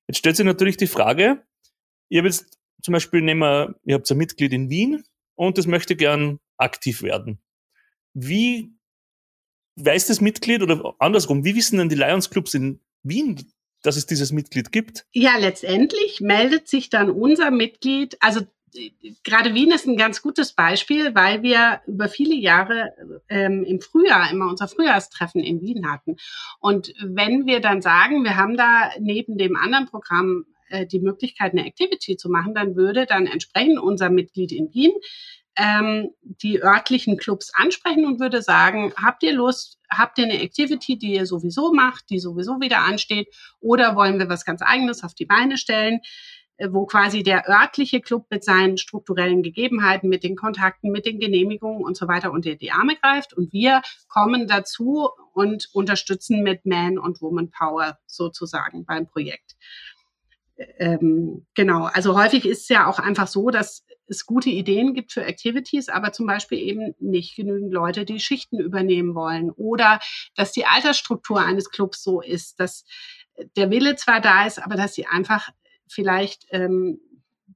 Jetzt 0.08 0.18
stellt 0.18 0.36
sich 0.36 0.44
natürlich 0.44 0.76
die 0.76 0.88
Frage, 0.88 1.44
ihr 2.08 2.22
habt 2.22 2.32
jetzt 2.32 2.58
zum 2.82 2.92
Beispiel, 2.92 3.22
nehmen 3.22 3.40
wir, 3.40 3.76
ihr 3.84 3.94
habt 3.94 4.10
ein 4.10 4.18
Mitglied 4.18 4.52
in 4.52 4.68
Wien 4.68 5.04
und 5.36 5.58
das 5.58 5.68
möchte 5.68 5.94
gern 5.94 6.40
aktiv 6.56 7.02
werden. 7.02 7.40
Wie 8.14 8.74
weiß 9.76 10.08
das 10.08 10.20
Mitglied 10.20 10.62
oder 10.62 10.96
andersrum, 10.98 11.44
wie 11.44 11.54
wissen 11.54 11.78
denn 11.78 11.88
die 11.88 11.94
Lions 11.94 12.30
Clubs 12.30 12.54
in 12.54 12.80
Wien, 13.04 13.52
dass 13.82 13.96
es 13.96 14.06
dieses 14.06 14.32
Mitglied 14.32 14.72
gibt? 14.72 15.04
Ja, 15.12 15.36
letztendlich 15.38 16.20
meldet 16.20 16.68
sich 16.68 16.88
dann 16.88 17.10
unser 17.10 17.50
Mitglied, 17.50 18.16
also 18.20 18.40
gerade 19.22 19.54
Wien 19.54 19.70
ist 19.70 19.86
ein 19.86 19.96
ganz 19.96 20.22
gutes 20.22 20.52
Beispiel, 20.52 21.14
weil 21.14 21.42
wir 21.42 21.80
über 21.86 22.08
viele 22.08 22.34
Jahre 22.34 22.94
ähm, 23.28 23.64
im 23.64 23.80
Frühjahr 23.80 24.30
immer 24.30 24.48
unser 24.48 24.68
Frühjahrstreffen 24.68 25.42
in 25.42 25.60
Wien 25.60 25.90
hatten. 25.90 26.16
Und 26.58 26.94
wenn 27.02 27.46
wir 27.46 27.60
dann 27.60 27.82
sagen, 27.82 28.24
wir 28.24 28.36
haben 28.36 28.56
da 28.56 28.90
neben 28.98 29.36
dem 29.36 29.56
anderen 29.56 29.86
Programm 29.86 30.46
äh, 30.68 30.86
die 30.86 31.00
Möglichkeit, 31.00 31.52
eine 31.52 31.66
Activity 31.66 32.16
zu 32.16 32.30
machen, 32.30 32.54
dann 32.54 32.76
würde 32.76 33.06
dann 33.06 33.26
entsprechend 33.26 33.78
unser 33.78 34.10
Mitglied 34.10 34.52
in 34.52 34.72
Wien 34.72 34.92
ähm, 35.56 36.10
die 36.22 36.62
örtlichen 36.62 37.16
Clubs 37.16 37.52
ansprechen 37.54 38.06
und 38.06 38.20
würde 38.20 38.42
sagen, 38.42 38.92
habt 38.96 39.22
ihr 39.22 39.32
Lust, 39.32 39.78
habt 39.90 40.18
ihr 40.18 40.24
eine 40.24 40.40
Activity, 40.40 40.98
die 40.98 41.14
ihr 41.14 41.26
sowieso 41.26 41.72
macht, 41.72 42.10
die 42.10 42.18
sowieso 42.18 42.60
wieder 42.60 42.78
ansteht, 42.80 43.28
oder 43.60 43.96
wollen 43.96 44.18
wir 44.18 44.28
was 44.28 44.44
ganz 44.44 44.62
eigenes 44.62 45.04
auf 45.04 45.14
die 45.14 45.26
Beine 45.26 45.58
stellen, 45.58 46.00
äh, 46.56 46.68
wo 46.70 46.86
quasi 46.86 47.22
der 47.22 47.48
örtliche 47.48 48.00
Club 48.00 48.26
mit 48.30 48.44
seinen 48.44 48.78
strukturellen 48.78 49.42
Gegebenheiten, 49.42 50.08
mit 50.08 50.24
den 50.24 50.36
Kontakten, 50.36 50.90
mit 50.90 51.06
den 51.06 51.20
Genehmigungen 51.20 51.82
und 51.82 51.96
so 51.96 52.08
weiter 52.08 52.32
unter 52.32 52.54
die 52.54 52.72
Arme 52.72 52.96
greift 52.96 53.34
und 53.34 53.52
wir 53.52 53.82
kommen 54.08 54.46
dazu 54.46 55.10
und 55.34 55.68
unterstützen 55.72 56.42
mit 56.42 56.64
Man 56.64 56.98
und 56.98 57.20
Woman 57.20 57.50
Power 57.50 57.98
sozusagen 58.06 58.84
beim 58.84 59.06
Projekt. 59.06 59.56
Ähm, 60.78 61.46
genau, 61.54 61.84
also 61.84 62.16
häufig 62.16 62.44
ist 62.44 62.62
es 62.62 62.68
ja 62.68 62.86
auch 62.86 62.98
einfach 62.98 63.26
so, 63.26 63.50
dass 63.50 63.84
es 64.06 64.26
gute 64.26 64.50
Ideen 64.50 64.94
gibt 64.94 65.12
für 65.12 65.24
Activities, 65.24 65.88
aber 65.88 66.12
zum 66.12 66.26
Beispiel 66.26 66.58
eben 66.58 66.94
nicht 66.98 67.36
genügend 67.36 67.72
Leute, 67.72 68.04
die 68.04 68.20
Schichten 68.20 68.58
übernehmen 68.58 69.14
wollen 69.14 69.50
oder 69.50 70.00
dass 70.34 70.52
die 70.52 70.66
Altersstruktur 70.66 71.40
eines 71.40 71.70
Clubs 71.70 72.02
so 72.02 72.20
ist, 72.20 72.60
dass 72.60 72.84
der 73.56 73.70
Wille 73.70 73.96
zwar 73.96 74.20
da 74.20 74.46
ist, 74.46 74.62
aber 74.62 74.76
dass 74.76 74.94
sie 74.94 75.06
einfach 75.06 75.48
vielleicht 75.88 76.46
ähm, 76.50 77.00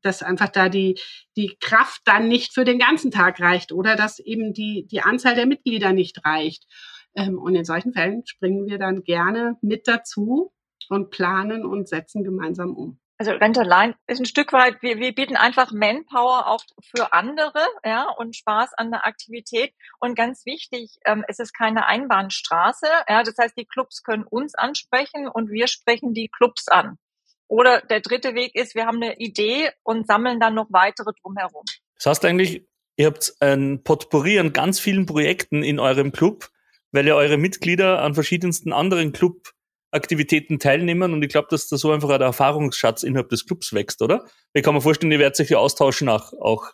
dass 0.03 0.23
einfach 0.23 0.49
da 0.49 0.69
die, 0.69 0.99
die 1.37 1.57
Kraft 1.61 2.03
dann 2.05 2.29
nicht 2.29 2.55
für 2.55 2.65
den 2.65 2.79
ganzen 2.79 3.11
Tag 3.11 3.41
reicht 3.41 3.73
oder 3.73 3.97
dass 3.97 4.19
eben 4.19 4.53
die, 4.53 4.87
die 4.87 5.01
Anzahl 5.01 5.35
der 5.35 5.47
Mitglieder 5.47 5.93
nicht 5.93 6.25
reicht. 6.25 6.67
Ähm, 7.15 7.39
und 7.39 7.55
in 7.55 7.65
solchen 7.65 7.93
Fällen 7.93 8.23
springen 8.27 8.67
wir 8.67 8.79
dann 8.79 9.03
gerne 9.03 9.57
mit 9.63 9.89
dazu 9.89 10.53
und 10.91 11.11
planen 11.11 11.65
und 11.65 11.89
setzen 11.89 12.25
gemeinsam 12.25 12.75
um. 12.77 12.99
Also 13.19 13.33
Renterline 13.33 13.95
ist 14.07 14.21
ein 14.21 14.27
Stück 14.27 14.53
weit, 14.53 14.83
wir, 14.83 14.99
wir 14.99 15.15
bieten 15.15 15.37
einfach 15.37 15.73
Manpower 15.73 16.49
auch 16.49 16.63
für 16.83 17.15
andere, 17.15 17.61
ja, 17.83 18.11
und 18.11 18.37
Spaß 18.37 18.75
an 18.77 18.91
der 18.91 19.07
Aktivität. 19.07 19.73
Und 20.01 20.17
ganz 20.17 20.45
wichtig, 20.45 20.99
ähm, 21.07 21.25
es 21.27 21.39
ist 21.39 21.55
keine 21.55 21.87
Einbahnstraße, 21.87 22.87
ja, 23.09 23.23
das 23.23 23.37
heißt, 23.39 23.57
die 23.57 23.65
Clubs 23.65 24.03
können 24.03 24.25
uns 24.25 24.55
ansprechen 24.55 25.29
und 25.29 25.51
wir 25.51 25.67
sprechen 25.67 26.13
die 26.13 26.29
Clubs 26.29 26.69
an. 26.69 26.99
Oder 27.49 27.81
der 27.81 28.01
dritte 28.01 28.35
Weg 28.35 28.55
ist, 28.55 28.75
wir 28.75 28.87
haben 28.87 29.03
eine 29.03 29.17
Idee 29.17 29.71
und 29.83 30.07
sammeln 30.07 30.39
dann 30.39 30.55
noch 30.55 30.67
weitere 30.71 31.13
drumherum. 31.23 31.65
Das 31.95 32.07
heißt 32.07 32.25
eigentlich, 32.27 32.67
ihr 32.97 33.07
habt 33.07 33.35
ein 33.41 33.83
Potpourri 33.83 34.39
an 34.39 34.53
ganz 34.53 34.79
vielen 34.79 35.07
Projekten 35.07 35.63
in 35.63 35.79
eurem 35.79 36.13
Club, 36.13 36.51
weil 36.93 37.07
ihr 37.07 37.17
eure 37.17 37.39
Mitglieder 37.39 38.03
an 38.03 38.15
verschiedensten 38.15 38.73
anderen 38.73 39.13
Clubaktivitäten 40.01 40.59
teilnehmen 40.59 41.13
und 41.13 41.23
ich 41.23 41.31
glaube, 41.31 41.49
dass 41.51 41.69
da 41.69 41.77
so 41.77 41.91
einfach 41.93 42.09
der 42.09 42.27
Erfahrungsschatz 42.27 43.03
innerhalb 43.03 43.29
des 43.31 43.47
Clubs 43.47 43.73
wächst, 43.73 44.03
oder? 44.03 44.25
Ich 44.53 44.63
kann 44.63 44.75
mir 44.75 44.81
vorstellen, 44.81 45.13
ihr 45.13 45.19
werdet 45.19 45.37
sich 45.37 45.51
ja 45.51 45.59
austauschen 45.59 46.07
nach 46.07 46.33
auch 46.35 46.73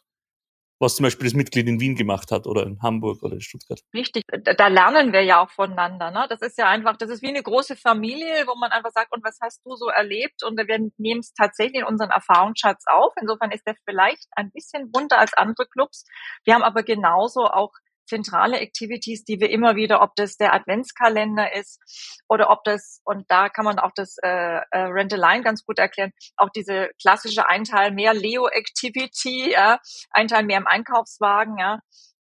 was 0.80 0.96
zum 0.96 1.04
Beispiel 1.04 1.26
das 1.26 1.34
Mitglied 1.34 1.68
in 1.68 1.78
Wien 1.78 1.94
gemacht 1.94 2.32
hat 2.32 2.44
oder 2.44 2.64
in 2.64 2.82
Hamburg 2.82 3.22
oder 3.22 3.34
in 3.34 3.40
Stuttgart. 3.40 3.78
Richtig, 3.94 4.24
da 4.26 4.66
lernen 4.66 5.12
wir 5.12 5.22
ja 5.22 5.40
auch 5.40 5.50
voneinander. 5.50 6.10
Ne? 6.10 6.26
Das 6.28 6.42
ist 6.42 6.58
ja 6.58 6.68
einfach, 6.68 6.96
das 6.96 7.08
ist 7.08 7.22
wie 7.22 7.28
eine 7.28 7.44
große 7.44 7.76
Familie, 7.76 8.48
wo 8.48 8.58
man 8.58 8.72
einfach 8.72 8.90
sagt, 8.90 9.12
und 9.12 9.22
was 9.22 9.38
hast 9.40 9.64
du 9.64 9.76
so 9.76 9.86
erlebt? 9.86 10.42
Und 10.42 10.58
wir 10.58 10.90
nehmen 10.96 11.20
es 11.20 11.34
tatsächlich 11.34 11.82
in 11.82 11.86
unseren 11.86 12.10
Erfahrungsschatz 12.10 12.82
auf. 12.88 13.12
Insofern 13.20 13.52
ist 13.52 13.64
der 13.64 13.76
vielleicht 13.84 14.26
ein 14.32 14.50
bisschen 14.50 14.90
bunter 14.90 15.20
als 15.20 15.32
andere 15.34 15.68
Clubs. 15.68 16.04
Wir 16.44 16.54
haben 16.54 16.64
aber 16.64 16.82
genauso 16.82 17.46
auch 17.46 17.70
zentrale 18.06 18.60
Activities, 18.60 19.24
die 19.24 19.40
wir 19.40 19.50
immer 19.50 19.76
wieder, 19.76 20.02
ob 20.02 20.14
das 20.16 20.36
der 20.36 20.54
Adventskalender 20.54 21.54
ist 21.54 21.80
oder 22.28 22.50
ob 22.50 22.64
das, 22.64 23.00
und 23.04 23.30
da 23.30 23.48
kann 23.48 23.64
man 23.64 23.78
auch 23.78 23.92
das 23.94 24.16
äh, 24.22 24.28
äh, 24.28 24.78
Rent-A-Line 24.78 25.42
ganz 25.42 25.64
gut 25.64 25.78
erklären, 25.78 26.12
auch 26.36 26.50
diese 26.50 26.90
klassische 27.00 27.48
Einteil 27.48 27.92
mehr 27.92 28.14
Leo-Activity, 28.14 29.52
ja, 29.52 29.78
Einteil 30.10 30.44
mehr 30.44 30.58
im 30.58 30.66
Einkaufswagen, 30.66 31.58
ja, 31.58 31.80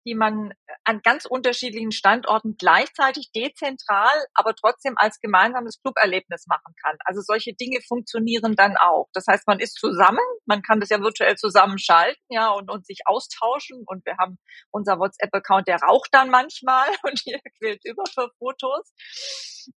die 0.07 0.15
man 0.15 0.53
an 0.85 1.01
ganz 1.03 1.25
unterschiedlichen 1.25 1.91
Standorten 1.91 2.55
gleichzeitig 2.57 3.31
dezentral, 3.35 4.15
aber 4.33 4.55
trotzdem 4.55 4.93
als 4.95 5.19
gemeinsames 5.19 5.81
Cluberlebnis 5.81 6.45
machen 6.47 6.73
kann. 6.81 6.95
Also 7.03 7.19
solche 7.21 7.53
Dinge 7.53 7.79
funktionieren 7.85 8.55
dann 8.55 8.77
auch. 8.77 9.07
Das 9.11 9.25
heißt, 9.27 9.47
man 9.47 9.59
ist 9.59 9.73
zusammen, 9.73 10.23
man 10.45 10.61
kann 10.61 10.79
das 10.79 10.89
ja 10.89 11.01
virtuell 11.01 11.35
zusammenschalten, 11.35 12.23
ja, 12.29 12.51
und, 12.51 12.71
und 12.71 12.85
sich 12.85 13.01
austauschen. 13.05 13.83
Und 13.85 14.05
wir 14.05 14.15
haben 14.17 14.37
unser 14.71 14.97
WhatsApp-Account, 14.97 15.67
der 15.67 15.81
raucht 15.81 16.09
dann 16.13 16.29
manchmal 16.29 16.87
und 17.03 17.19
hier 17.21 17.39
quält 17.59 17.83
über 17.83 18.03
für 18.05 18.29
Fotos. 18.39 18.93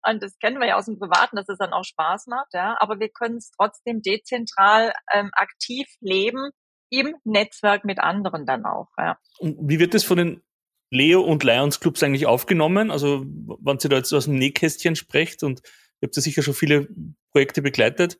Und 0.05 0.21
das 0.21 0.37
kennen 0.37 0.59
wir 0.59 0.67
ja 0.67 0.75
aus 0.77 0.85
dem 0.85 0.99
Privaten, 0.99 1.37
dass 1.37 1.49
es 1.49 1.57
dann 1.57 1.73
auch 1.73 1.83
Spaß 1.83 2.27
macht, 2.27 2.53
ja. 2.53 2.77
Aber 2.79 2.99
wir 2.99 3.09
können 3.09 3.37
es 3.37 3.49
trotzdem 3.49 4.03
dezentral 4.03 4.93
ähm, 5.11 5.31
aktiv 5.33 5.87
leben 6.01 6.51
im 6.89 7.15
Netzwerk 7.23 7.85
mit 7.85 7.99
anderen 7.99 8.45
dann 8.45 8.65
auch. 8.65 8.89
Ja. 8.97 9.17
Und 9.39 9.57
wie 9.61 9.79
wird 9.79 9.93
das 9.93 10.03
von 10.03 10.17
den 10.17 10.41
Leo 10.91 11.21
und 11.21 11.43
Lions 11.43 11.79
Clubs 11.79 12.03
eigentlich 12.03 12.25
aufgenommen? 12.25 12.91
Also, 12.91 13.25
wenn 13.25 13.79
Sie 13.79 13.89
da 13.89 13.97
jetzt 13.97 14.13
aus 14.13 14.25
dem 14.25 14.35
Nähkästchen 14.35 14.95
sprecht 14.95 15.43
und 15.43 15.61
ihr 16.01 16.07
habt 16.07 16.15
ja 16.15 16.21
sicher 16.21 16.43
schon 16.43 16.53
viele 16.53 16.87
Projekte 17.31 17.61
begleitet. 17.61 18.19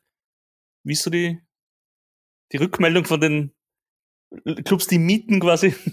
Wie 0.84 0.92
ist 0.92 1.02
so 1.02 1.10
die, 1.10 1.40
die 2.52 2.56
Rückmeldung 2.56 3.04
von 3.04 3.20
den 3.20 3.54
Clubs, 4.64 4.86
die 4.86 4.98
mieten 4.98 5.40
quasi? 5.40 5.74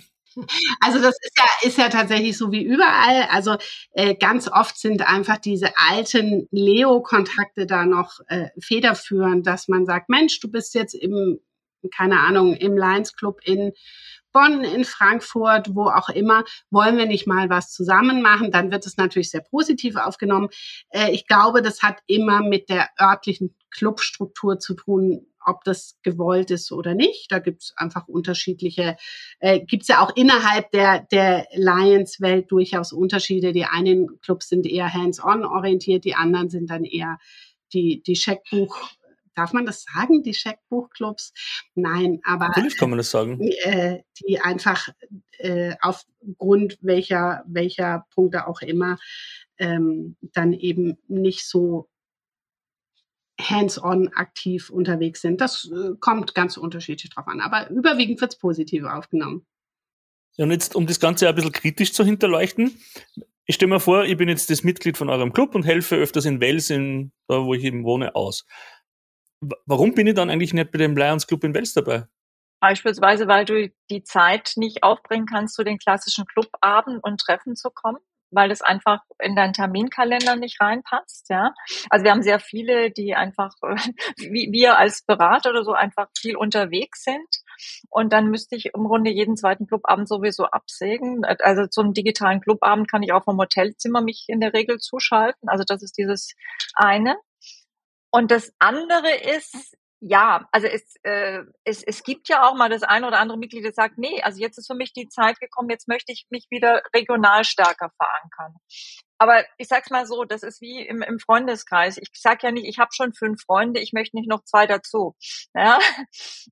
Also 0.82 1.02
das 1.02 1.16
ist 1.20 1.36
ja, 1.36 1.68
ist 1.68 1.78
ja 1.80 1.90
tatsächlich 1.90 2.38
so 2.38 2.52
wie 2.52 2.64
überall. 2.64 3.28
Also 3.32 3.58
äh, 3.94 4.14
ganz 4.14 4.48
oft 4.48 4.78
sind 4.78 5.02
einfach 5.02 5.38
diese 5.38 5.76
alten 5.78 6.48
Leo-Kontakte 6.52 7.66
da 7.66 7.88
noch 7.88 8.20
äh, 8.28 8.50
federführend, 8.60 9.48
dass 9.48 9.68
man 9.68 9.88
sagt, 9.88 10.10
Mensch, 10.10 10.40
du 10.40 10.52
bist 10.52 10.76
jetzt 10.76 10.94
im 10.94 11.40
keine 11.96 12.20
Ahnung, 12.20 12.56
im 12.56 12.78
Lions 12.78 13.16
Club 13.16 13.40
in 13.44 13.74
Bonn, 14.34 14.64
in 14.64 14.84
Frankfurt, 14.86 15.74
wo 15.74 15.86
auch 15.86 16.10
immer, 16.10 16.44
wollen 16.70 16.98
wir 16.98 17.06
nicht 17.06 17.28
mal 17.28 17.50
was 17.50 17.72
zusammen 17.72 18.22
machen, 18.22 18.52
dann 18.52 18.72
wird 18.72 18.86
es 18.86 18.98
natürlich 18.98 19.32
sehr 19.32 19.42
positiv 19.42 19.96
aufgenommen. 19.96 20.50
Äh, 20.90 21.12
ich 21.12 21.28
glaube, 21.28 21.62
das 21.62 21.82
hat 21.82 22.00
immer 22.08 22.42
mit 22.42 22.70
der 22.70 22.90
örtlichen 23.02 23.56
Clubstruktur 23.72 24.60
zu 24.60 24.76
tun, 24.76 25.26
ob 25.44 25.64
das 25.64 25.98
gewollt 26.04 26.52
ist 26.52 26.72
oder 26.72 26.94
nicht. 26.94 27.32
Da 27.32 27.40
gibt 27.40 27.64
es 27.64 27.74
einfach 27.78 28.08
unterschiedliche, 28.08 28.98
äh, 29.40 29.62
gibt 29.62 29.84
es 29.84 29.88
ja 29.88 30.02
auch 30.02 30.16
innerhalb 30.16 30.70
der, 30.72 31.08
der 31.12 31.48
Lions-Welt 31.54 32.52
durchaus 32.52 32.92
Unterschiede. 32.92 33.54
Die 33.54 33.66
einen 33.66 34.20
Clubs 34.22 34.50
sind 34.50 34.68
eher 34.68 34.94
hands-on 34.94 35.46
orientiert, 35.46 36.04
die 36.04 36.16
anderen 36.16 36.50
sind 36.50 36.70
dann 36.70 36.84
eher 36.84 37.18
die, 37.74 38.04
die 38.04 38.16
Scheckbuch 38.16 38.78
darf 39.38 39.54
man 39.54 39.66
das 39.66 39.84
sagen, 39.84 40.24
die 40.24 40.34
Scheckbuchclubs? 40.34 41.34
Nein, 41.76 42.20
aber. 42.24 42.48
Natürlich 42.50 42.78
kann 42.78 42.90
man 42.90 42.98
das 42.98 43.12
sagen. 43.12 43.40
Äh, 43.42 44.04
die 44.20 44.40
einfach 44.40 44.90
äh, 45.38 45.76
aufgrund 45.82 46.78
welcher, 46.82 47.44
welcher 47.48 48.06
Punkte 48.14 48.48
auch 48.48 48.62
immer 48.62 48.98
ähm, 49.60 50.16
dann 50.22 50.54
eben 50.54 50.98
nicht 51.08 51.48
so 51.48 51.90
hands-on 53.40 54.10
aktiv 54.14 54.70
unterwegs 54.70 55.22
sind. 55.22 55.42
Das 55.42 55.70
äh, 55.72 55.96
kommt 56.00 56.34
ganz 56.34 56.58
unterschiedlich 56.58 57.12
drauf 57.12 57.28
an. 57.28 57.40
Aber 57.40 57.70
überwiegend 57.70 58.20
wird 58.20 58.34
es 58.34 58.40
positiv 58.40 58.84
aufgenommen. 58.84 59.46
Ja, 60.38 60.46
und 60.46 60.52
jetzt, 60.52 60.76
um 60.76 60.88
das 60.88 61.00
Ganze 61.00 61.28
ein 61.28 61.36
bisschen 61.36 61.52
kritisch 61.52 61.94
zu 61.94 62.04
hinterleuchten, 62.04 62.80
ich 63.46 63.56
stelle 63.56 63.70
mir 63.70 63.80
vor, 63.80 64.06
ich 64.06 64.18
bin 64.18 64.28
jetzt 64.28 64.50
das 64.50 64.64
Mitglied 64.64 64.98
von 64.98 65.10
eurem 65.10 65.32
Club 65.32 65.56
und 65.56 65.66
helfe 65.66 65.96
öfters 65.96 66.26
in 66.26 66.42
Wels, 66.42 66.70
in, 66.70 67.12
da 67.28 67.46
wo 67.46 67.54
ich 67.54 67.64
eben 67.64 67.86
wohne, 67.86 68.14
aus 68.16 68.46
warum 69.66 69.94
bin 69.94 70.08
ich 70.08 70.16
dann 70.16 70.30
eigentlich 70.30 70.54
nicht 70.54 70.72
bei 70.72 70.80
dem 70.80 70.96
Lions 70.98 71.28
Club 71.28 71.44
in 71.44 71.54
Wels 71.54 71.74
dabei? 71.74 72.08
Beispielsweise, 72.60 73.28
weil 73.28 73.46
du 73.46 73.72
die 73.90 74.04
Zeit 74.04 74.54
nicht 74.56 74.84
aufbringen 74.84 75.28
kannst, 75.28 75.56
zu 75.56 75.64
den 75.64 75.78
klassischen 75.78 76.26
Clubabend 76.26 77.04
und 77.04 77.22
Treffen 77.22 77.56
zu 77.56 77.70
kommen, 77.70 78.00
weil 78.32 78.50
es 78.50 78.64
einfach 78.64 79.02
in 79.20 79.36
deinen 79.36 79.54
Terminkalender 79.54 80.36
nicht 80.36 80.60
reinpasst, 80.60 81.30
ja. 81.30 81.54
Also 81.90 82.04
wir 82.04 82.12
haben 82.12 82.24
sehr 82.24 82.40
viele, 82.40 82.90
die 82.90 83.14
einfach, 83.14 83.54
wie 84.18 84.52
wir 84.52 84.78
als 84.78 85.04
Berater 85.04 85.52
oder 85.52 85.64
so 85.64 85.74
einfach 85.74 86.08
viel 86.18 86.36
unterwegs 86.36 87.04
sind. 87.04 87.28
Und 87.90 88.12
dann 88.12 88.28
müsste 88.28 88.56
ich 88.56 88.72
im 88.74 88.86
Grunde 88.86 89.12
jeden 89.12 89.36
zweiten 89.36 89.68
Clubabend 89.68 90.08
sowieso 90.08 90.46
absägen. 90.46 91.26
Also 91.26 91.68
zum 91.68 91.94
digitalen 91.94 92.42
Clubabend 92.42 92.90
kann 92.90 93.04
ich 93.04 93.14
auch 93.14 93.24
vom 93.24 93.38
Hotelzimmer 93.38 94.02
mich 94.02 94.26
in 94.28 94.40
der 94.40 94.54
Regel 94.54 94.80
zuschalten. 94.80 95.48
Also 95.48 95.64
das 95.66 95.84
ist 95.84 95.98
dieses 95.98 96.34
eine. 96.76 97.18
Und 98.12 98.32
das 98.32 98.54
andere 98.60 99.14
ist, 99.16 99.78
ja, 100.00 100.48
also 100.52 100.68
es, 100.68 100.96
äh, 101.04 101.42
es, 101.64 101.84
es 101.84 102.04
gibt 102.04 102.30
ja 102.30 102.48
auch 102.48 102.56
mal 102.56 102.70
das 102.70 102.84
eine 102.84 103.08
oder 103.08 103.20
andere 103.20 103.38
Mitglied, 103.38 103.66
das 103.66 103.76
sagt, 103.76 103.98
nee, 103.98 104.22
also 104.22 104.40
jetzt 104.40 104.58
ist 104.58 104.68
für 104.68 104.76
mich 104.76 104.94
die 104.94 105.10
Zeit 105.10 105.40
gekommen, 105.40 105.70
jetzt 105.70 105.88
möchte 105.88 106.12
ich 106.12 106.28
mich 106.30 106.46
wieder 106.50 106.84
regional 106.96 107.44
stärker 107.44 107.90
verankern. 107.98 108.56
Aber 109.20 109.44
ich 109.58 109.68
sag's 109.68 109.90
mal 109.90 110.06
so, 110.06 110.24
das 110.26 110.44
ist 110.44 110.62
wie 110.62 110.86
im, 110.86 111.02
im 111.02 111.18
Freundeskreis. 111.20 111.98
Ich 111.98 112.10
sag 112.14 112.44
ja 112.44 112.52
nicht, 112.52 112.68
ich 112.68 112.78
habe 112.78 112.92
schon 112.94 113.14
fünf 113.14 113.42
Freunde, 113.44 113.80
ich 113.80 113.92
möchte 113.92 114.16
nicht 114.16 114.30
noch 114.30 114.44
zwei 114.44 114.68
dazu. 114.68 115.16
Ja? 115.56 115.80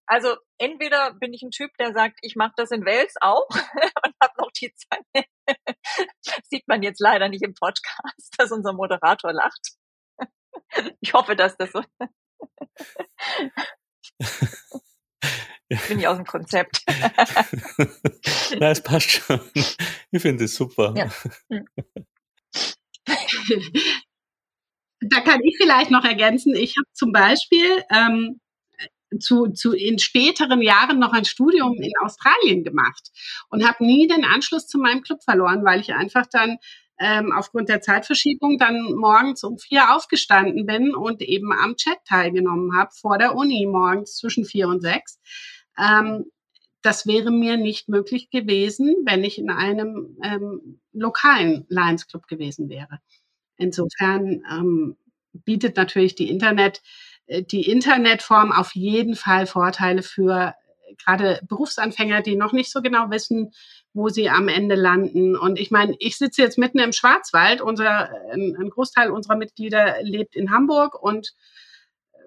Also 0.08 0.36
entweder 0.58 1.14
bin 1.16 1.34
ich 1.34 1.42
ein 1.42 1.52
Typ, 1.52 1.72
der 1.80 1.94
sagt, 1.94 2.20
ich 2.22 2.36
mache 2.36 2.54
das 2.58 2.72
in 2.72 2.86
Wels 2.86 3.16
auch 3.22 3.48
und 3.50 4.14
habe 4.22 4.34
noch 4.38 4.52
die 4.52 4.72
Zeit. 4.74 5.26
Sieht 6.50 6.68
man 6.68 6.84
jetzt 6.84 7.00
leider 7.00 7.30
nicht 7.30 7.44
im 7.44 7.54
Podcast, 7.54 8.36
dass 8.38 8.52
unser 8.52 8.74
Moderator 8.74 9.34
lacht. 9.34 9.76
Ich 11.02 11.14
hoffe, 11.14 11.36
dass 11.36 11.56
das 11.58 11.72
so. 11.72 11.82
Bin 15.88 16.00
ich 16.00 16.08
aus 16.08 16.18
dem 16.18 16.26
Konzept. 16.26 16.84
Na, 18.60 18.72
es 18.72 18.82
passt 18.82 19.12
schon. 19.12 19.40
Ich 20.12 20.22
finde 20.22 20.46
es 20.46 20.56
super. 20.56 20.94
Ja. 20.96 21.10
Hm. 21.50 21.66
Da 25.02 25.22
kann 25.22 25.44
ich 25.44 25.56
vielleicht 25.58 25.92
noch 25.92 26.04
ergänzen. 26.04 26.56
Ich 26.56 26.76
habe 26.78 26.88
zum 26.94 27.12
Beispiel 27.12 27.84
ähm, 27.92 28.40
zu, 29.20 29.48
zu 29.50 29.74
in 29.74 30.00
späteren 30.00 30.62
Jahren 30.62 31.00
noch 31.00 31.14
ein 31.14 31.26
Studium 31.26 31.74
in 31.80 31.92
Australien 32.02 32.64
gemacht 32.64 33.12
und 33.50 33.68
habe 33.68 33.86
nie 33.86 34.08
den 34.08 34.26
Anschluss 34.26 34.68
zu 34.68 34.80
meinem 34.80 35.02
Club 35.02 35.24
verloren, 35.24 35.64
weil 35.64 35.80
ich 35.80 35.94
einfach 35.94 36.26
dann 36.32 36.58
ähm, 37.00 37.32
aufgrund 37.32 37.70
der 37.70 37.82
Zeitverschiebung 37.82 38.58
dann 38.58 38.94
morgens 38.96 39.44
um 39.44 39.58
vier 39.58 39.96
aufgestanden 39.96 40.66
bin 40.66 40.96
und 40.96 41.22
eben 41.22 41.52
am 41.52 41.76
Chat 41.76 41.98
teilgenommen 42.08 42.78
habe 42.78 42.92
vor 42.94 43.18
der 43.18 43.36
Uni 43.36 43.66
morgens 43.66 44.16
zwischen 44.16 44.46
vier 44.46 44.68
und 44.68 44.82
sechs. 44.82 45.20
Ähm, 45.78 46.26
das 46.82 47.08
wäre 47.08 47.32
mir 47.32 47.58
nicht 47.58 47.90
möglich 47.90 48.30
gewesen, 48.30 48.96
wenn 49.06 49.24
ich 49.24 49.40
in 49.40 49.50
einem 49.50 50.18
ähm, 50.24 50.80
lokalen 50.94 51.66
Lions 51.68 52.08
Club 52.08 52.28
gewesen 52.28 52.70
wäre. 52.70 53.00
Insofern 53.58 54.44
ähm, 54.50 54.98
bietet 55.34 55.78
natürlich 55.78 56.16
die 56.16 56.30
Internet 56.30 56.82
äh, 57.28 57.44
die 57.44 57.70
Internetform 57.70 58.52
auf 58.52 58.76
jeden 58.76 59.16
Fall 59.16 59.48
Vorteile 59.48 60.04
für 60.04 60.54
gerade 61.04 61.40
Berufsanfänger, 61.48 62.22
die 62.22 62.36
noch 62.36 62.54
nicht 62.54 62.72
so 62.72 62.82
genau 62.82 63.10
wissen, 63.10 63.52
wo 63.94 64.10
sie 64.10 64.30
am 64.30 64.48
Ende 64.48 64.76
landen. 64.76 65.38
Und 65.38 65.60
ich 65.60 65.72
meine, 65.72 65.96
ich 66.00 66.18
sitze 66.18 66.42
jetzt 66.42 66.58
mitten 66.58 66.80
im 66.80 66.92
Schwarzwald. 66.94 67.62
Unser, 67.62 68.10
ein 68.32 68.70
Großteil 68.70 69.10
unserer 69.10 69.36
Mitglieder 69.36 69.98
lebt 70.02 70.36
in 70.36 70.52
Hamburg 70.52 71.02
und 71.02 71.34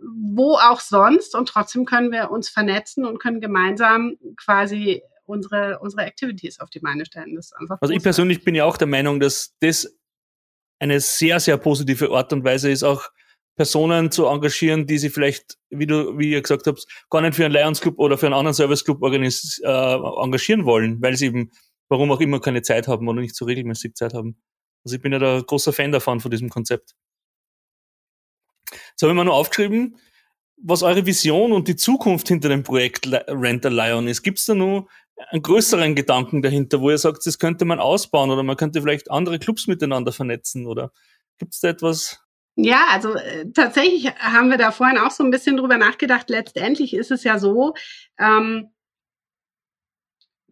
wo 0.03 0.55
auch 0.55 0.81
sonst. 0.81 1.35
Und 1.35 1.49
trotzdem 1.49 1.85
können 1.85 2.12
wir 2.12 2.31
uns 2.31 2.49
vernetzen 2.49 3.05
und 3.05 3.19
können 3.19 3.41
gemeinsam 3.41 4.17
quasi 4.37 5.03
unsere, 5.25 5.79
unsere 5.81 6.03
Activities 6.03 6.61
auf 6.61 6.71
die 6.71 6.81
Beine 6.81 7.05
stellen. 7.05 7.35
Das 7.37 7.47
ist 7.47 7.57
einfach 7.57 7.79
also 7.81 7.93
ich 7.93 8.03
persönlich 8.03 8.45
bin 8.45 8.55
ja 8.55 8.65
auch 8.65 8.77
der 8.77 8.88
Meinung, 8.88 9.21
dass 9.21 9.55
das 9.61 9.95
eine 10.79 11.00
sehr, 11.00 11.41
sehr 11.41 11.57
positive 11.59 12.11
Art 12.11 12.33
und 12.33 12.45
Weise 12.45 12.71
ist, 12.71 12.83
auch 12.83 13.11
Personen 13.59 14.12
zu 14.12 14.27
engagieren, 14.27 14.87
die 14.87 14.99
sie 14.99 15.11
vielleicht, 15.11 15.59
wie 15.69 15.87
du, 15.87 16.17
wie 16.17 16.31
ihr 16.31 16.41
gesagt 16.41 16.69
habt, 16.69 16.87
gar 17.11 17.21
nicht 17.23 17.35
für 17.35 17.45
einen 17.45 17.53
Lions 17.53 17.81
Club 17.81 17.99
oder 17.99 18.17
für 18.17 18.27
einen 18.27 18.37
anderen 18.37 18.55
Service 18.55 18.85
Club 18.85 19.03
äh, 19.03 19.17
engagieren 20.23 20.65
wollen, 20.65 21.03
weil 21.03 21.17
sie 21.17 21.27
eben, 21.27 21.50
warum 21.88 22.12
auch 22.12 22.21
immer, 22.21 22.41
keine 22.41 22.62
Zeit 22.62 22.87
haben 22.87 23.09
oder 23.09 23.21
nicht 23.21 23.35
so 23.35 23.47
regelmäßig 23.47 23.95
Zeit 23.95 24.15
haben. 24.15 24.41
Also 24.85 24.95
ich 24.95 25.03
bin 25.03 25.12
ja 25.12 25.19
da 25.19 25.43
großer 25.45 25.73
Fan 25.73 25.91
davon, 25.91 26.21
von 26.21 26.31
diesem 26.31 26.50
Konzept. 26.50 26.95
Jetzt 28.71 29.03
habe 29.03 29.11
ich 29.11 29.17
mir 29.17 29.25
nur 29.25 29.35
aufgeschrieben, 29.35 29.97
was 30.62 30.85
eure 30.85 31.05
Vision 31.05 31.50
und 31.50 31.67
die 31.67 31.75
Zukunft 31.75 32.29
hinter 32.29 32.49
dem 32.50 32.62
Projekt 32.62 33.09
Rent 33.09 33.67
a 33.67 33.71
Lion 33.71 34.07
ist. 34.07 34.23
Gibt 34.23 34.38
es 34.38 34.47
da 34.47 34.55
nur 34.55 34.87
einen 35.31 35.43
größeren 35.43 35.97
Gedanken 35.97 36.43
dahinter, 36.43 36.81
wo 36.81 36.91
ihr 36.91 36.99
sagt, 36.99 37.27
das 37.27 37.41
könnte 37.41 37.65
man 37.65 37.81
ausbauen 37.81 38.31
oder 38.31 38.45
man 38.45 38.57
könnte 38.57 38.81
vielleicht 38.83 39.11
andere 39.11 39.41
Clubs 39.41 39.67
miteinander 39.67 40.12
vernetzen 40.12 40.67
oder 40.67 40.93
gibt 41.38 41.55
es 41.55 41.61
da 41.61 41.71
etwas, 41.71 42.21
ja, 42.61 42.87
also 42.91 43.15
äh, 43.15 43.53
tatsächlich 43.53 44.12
haben 44.19 44.50
wir 44.50 44.59
da 44.59 44.73
vorhin 44.73 44.99
auch 44.99 45.12
so 45.12 45.23
ein 45.23 45.31
bisschen 45.31 45.57
drüber 45.57 45.79
nachgedacht. 45.79 46.29
Letztendlich 46.29 46.93
ist 46.93 47.12
es 47.12 47.23
ja 47.23 47.38
so, 47.38 47.75
ähm, 48.19 48.71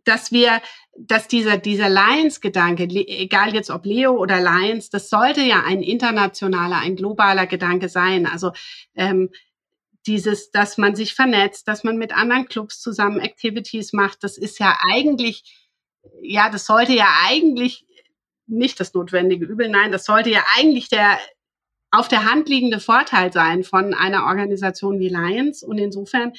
dass 0.04 0.30
wir, 0.30 0.62
dass 0.96 1.26
dieser, 1.26 1.58
dieser 1.58 1.88
Lions-Gedanke, 1.88 2.84
egal 2.84 3.54
jetzt 3.54 3.70
ob 3.70 3.84
Leo 3.86 4.12
oder 4.12 4.40
Lions, 4.40 4.88
das 4.88 5.10
sollte 5.10 5.40
ja 5.40 5.64
ein 5.66 5.82
internationaler, 5.82 6.78
ein 6.78 6.94
globaler 6.94 7.48
Gedanke 7.48 7.88
sein. 7.88 8.26
Also 8.26 8.52
ähm, 8.94 9.30
dieses, 10.06 10.52
dass 10.52 10.78
man 10.78 10.94
sich 10.94 11.12
vernetzt, 11.12 11.66
dass 11.66 11.82
man 11.82 11.96
mit 11.96 12.16
anderen 12.16 12.46
Clubs 12.46 12.80
zusammen 12.80 13.18
Activities 13.18 13.92
macht, 13.92 14.22
das 14.22 14.38
ist 14.38 14.60
ja 14.60 14.78
eigentlich, 14.92 15.42
ja, 16.22 16.50
das 16.50 16.66
sollte 16.66 16.92
ja 16.92 17.08
eigentlich 17.26 17.84
nicht 18.46 18.78
das 18.78 18.94
notwendige 18.94 19.44
Übel, 19.44 19.68
nein, 19.68 19.90
das 19.90 20.04
sollte 20.04 20.30
ja 20.30 20.44
eigentlich 20.56 20.88
der 20.88 21.18
auf 21.90 22.08
der 22.08 22.30
Hand 22.30 22.48
liegende 22.48 22.80
Vorteil 22.80 23.32
sein 23.32 23.64
von 23.64 23.94
einer 23.94 24.24
Organisation 24.24 24.98
wie 24.98 25.08
Lions. 25.08 25.62
Und 25.62 25.78
insofern 25.78 26.32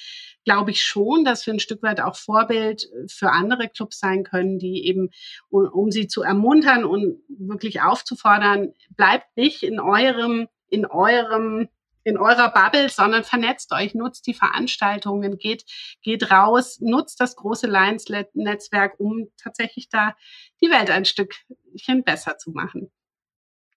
glaube 0.46 0.72
ich 0.72 0.84
schon, 0.84 1.26
dass 1.26 1.46
wir 1.46 1.54
ein 1.54 1.60
Stück 1.60 1.82
weit 1.84 2.02
auch 2.02 2.16
Vorbild 2.16 2.90
für 3.08 3.32
andere 3.32 3.70
Clubs 3.70 4.00
sein 4.00 4.24
können, 4.24 4.60
die 4.60 4.86
eben, 4.86 5.10
um, 5.50 5.68
um 5.68 5.92
sie 5.92 6.08
zu 6.08 6.22
ermuntern 6.22 6.86
und 6.86 7.20
wirklich 7.28 7.82
aufzufordern, 7.82 8.74
bleibt 8.96 9.36
nicht 9.36 9.64
in 9.64 9.80
eurem, 9.80 10.48
in 10.70 10.86
eurem 10.86 11.70
in 12.04 12.18
eurer 12.18 12.50
Bubble, 12.54 12.88
sondern 12.88 13.26
vernetzt 13.26 13.74
euch, 13.74 13.94
nutzt 13.94 14.28
die 14.28 14.34
Veranstaltungen, 14.34 15.38
geht, 15.38 15.66
geht 16.02 16.32
raus, 16.32 16.80
nutzt 16.80 17.20
das 17.20 17.36
große 17.36 17.68
Lions-Netzwerk, 17.68 18.98
um 18.98 19.28
tatsächlich 19.36 19.90
da 19.90 20.16
die 20.62 20.70
Welt 20.70 20.90
ein 20.90 21.04
Stückchen 21.04 22.06
besser 22.06 22.38
zu 22.38 22.52
machen 22.52 22.90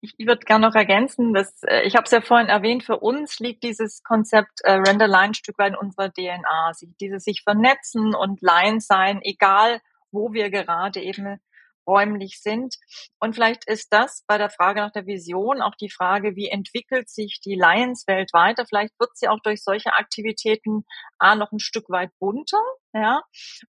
ich, 0.00 0.14
ich 0.16 0.26
würde 0.26 0.44
gerne 0.44 0.66
noch 0.66 0.74
ergänzen, 0.74 1.34
dass 1.34 1.62
äh, 1.64 1.82
ich 1.82 1.94
habe 1.96 2.04
es 2.04 2.10
ja 2.10 2.20
vorhin 2.20 2.48
erwähnt, 2.48 2.84
für 2.84 2.98
uns 2.98 3.38
liegt 3.38 3.62
dieses 3.62 4.02
Konzept 4.02 4.60
äh, 4.62 4.72
Renderline 4.72 5.30
ein 5.30 5.34
Stück 5.34 5.58
weit 5.58 5.72
in 5.72 5.78
unserer 5.78 6.10
DNA. 6.10 6.72
Sich, 6.74 6.90
dieses 7.00 7.24
sich 7.24 7.42
vernetzen 7.42 8.14
und 8.14 8.40
Line 8.40 8.80
sein, 8.80 9.20
egal 9.22 9.80
wo 10.10 10.32
wir 10.32 10.50
gerade 10.50 11.00
eben 11.00 11.40
räumlich 11.86 12.40
sind. 12.40 12.76
Und 13.18 13.34
vielleicht 13.34 13.66
ist 13.66 13.92
das 13.92 14.24
bei 14.26 14.38
der 14.38 14.50
Frage 14.50 14.80
nach 14.80 14.92
der 14.92 15.06
Vision 15.06 15.60
auch 15.60 15.74
die 15.74 15.90
Frage, 15.90 16.36
wie 16.36 16.48
entwickelt 16.48 17.08
sich 17.08 17.40
die 17.44 17.54
Lions-Welt 17.54 18.32
weiter? 18.32 18.64
Vielleicht 18.66 18.98
wird 18.98 19.10
sie 19.14 19.28
auch 19.28 19.40
durch 19.40 19.62
solche 19.62 19.94
Aktivitäten 19.94 20.84
A 21.18 21.34
noch 21.34 21.52
ein 21.52 21.58
Stück 21.58 21.88
weit 21.88 22.10
bunter, 22.18 22.62
ja, 22.92 23.22